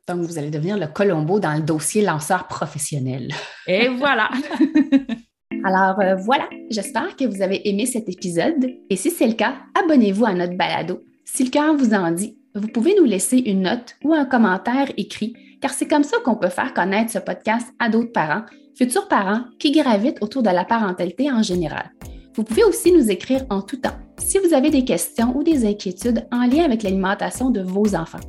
Donc, 0.08 0.20
vous 0.20 0.38
allez 0.38 0.50
devenir 0.50 0.78
le 0.78 0.86
Colombo 0.86 1.40
dans 1.40 1.54
le 1.54 1.62
dossier 1.62 2.02
lanceur 2.02 2.46
professionnel. 2.46 3.32
Et 3.66 3.88
voilà. 3.88 4.30
Alors 5.64 6.00
euh, 6.00 6.16
voilà, 6.16 6.48
j'espère 6.70 7.14
que 7.14 7.24
vous 7.24 7.40
avez 7.40 7.68
aimé 7.68 7.86
cet 7.86 8.08
épisode 8.08 8.66
et 8.90 8.96
si 8.96 9.10
c'est 9.10 9.26
le 9.26 9.34
cas, 9.34 9.54
abonnez-vous 9.80 10.24
à 10.24 10.32
notre 10.32 10.56
balado. 10.56 11.00
Si 11.24 11.44
le 11.44 11.50
cœur 11.50 11.76
vous 11.76 11.94
en 11.94 12.10
dit, 12.10 12.36
vous 12.54 12.68
pouvez 12.68 12.94
nous 12.98 13.04
laisser 13.04 13.38
une 13.38 13.62
note 13.62 13.94
ou 14.02 14.12
un 14.12 14.24
commentaire 14.24 14.90
écrit, 14.96 15.34
car 15.60 15.70
c'est 15.70 15.86
comme 15.86 16.02
ça 16.02 16.16
qu'on 16.24 16.36
peut 16.36 16.48
faire 16.48 16.74
connaître 16.74 17.12
ce 17.12 17.18
podcast 17.18 17.68
à 17.78 17.88
d'autres 17.88 18.12
parents, 18.12 18.42
futurs 18.76 19.06
parents 19.06 19.44
qui 19.58 19.70
gravitent 19.70 20.20
autour 20.20 20.42
de 20.42 20.50
la 20.50 20.64
parentalité 20.64 21.30
en 21.30 21.42
général. 21.42 21.91
Vous 22.34 22.44
pouvez 22.44 22.64
aussi 22.64 22.92
nous 22.92 23.10
écrire 23.10 23.44
en 23.50 23.60
tout 23.60 23.76
temps 23.76 23.96
si 24.18 24.38
vous 24.38 24.54
avez 24.54 24.70
des 24.70 24.84
questions 24.84 25.36
ou 25.36 25.42
des 25.42 25.66
inquiétudes 25.66 26.26
en 26.32 26.46
lien 26.46 26.64
avec 26.64 26.82
l'alimentation 26.82 27.50
de 27.50 27.60
vos 27.60 27.94
enfants. 27.94 28.20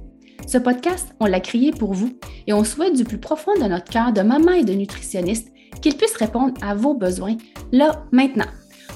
Ce 0.46 0.58
podcast, 0.58 1.16
on 1.22 1.26
l'a 1.26 1.39
créé 1.39 1.72
pour 1.72 1.94
vous 1.94 2.10
et 2.46 2.52
on 2.52 2.66
souhaite 2.66 2.98
du 2.98 3.06
plus 3.06 3.18
profond 3.18 3.54
de 3.56 3.66
notre 3.66 3.89
cœur 3.89 4.12
de 4.12 4.22
maman 4.22 4.52
et 4.52 4.66
de 4.66 4.74
nutritionniste 4.74 5.54
qu'il 5.82 5.96
puisse 5.96 6.18
répondre 6.18 6.54
à 6.62 6.76
vos 6.76 6.94
besoins 6.94 7.38
là, 7.72 8.04
maintenant. 8.12 8.48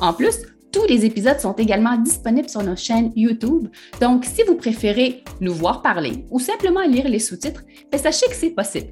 En 0.02 0.12
plus, 0.12 0.40
tous 0.74 0.86
les 0.88 1.06
épisodes 1.06 1.40
sont 1.40 1.54
également 1.54 1.96
disponibles 1.96 2.50
sur 2.50 2.64
nos 2.64 2.76
chaînes 2.76 3.14
YouTube, 3.16 3.70
donc 4.02 4.26
si 4.26 4.44
vous 4.44 4.56
préférez 4.56 5.24
nous 5.40 5.54
voir 5.54 5.82
parler 5.82 6.26
ou 6.30 6.40
simplement 6.40 6.82
lire 6.82 7.08
les 7.08 7.20
sous-titres, 7.20 7.64
ben, 7.92 7.98
sachez 7.98 8.28
que 8.28 8.36
c'est 8.36 8.50
possible. 8.50 8.92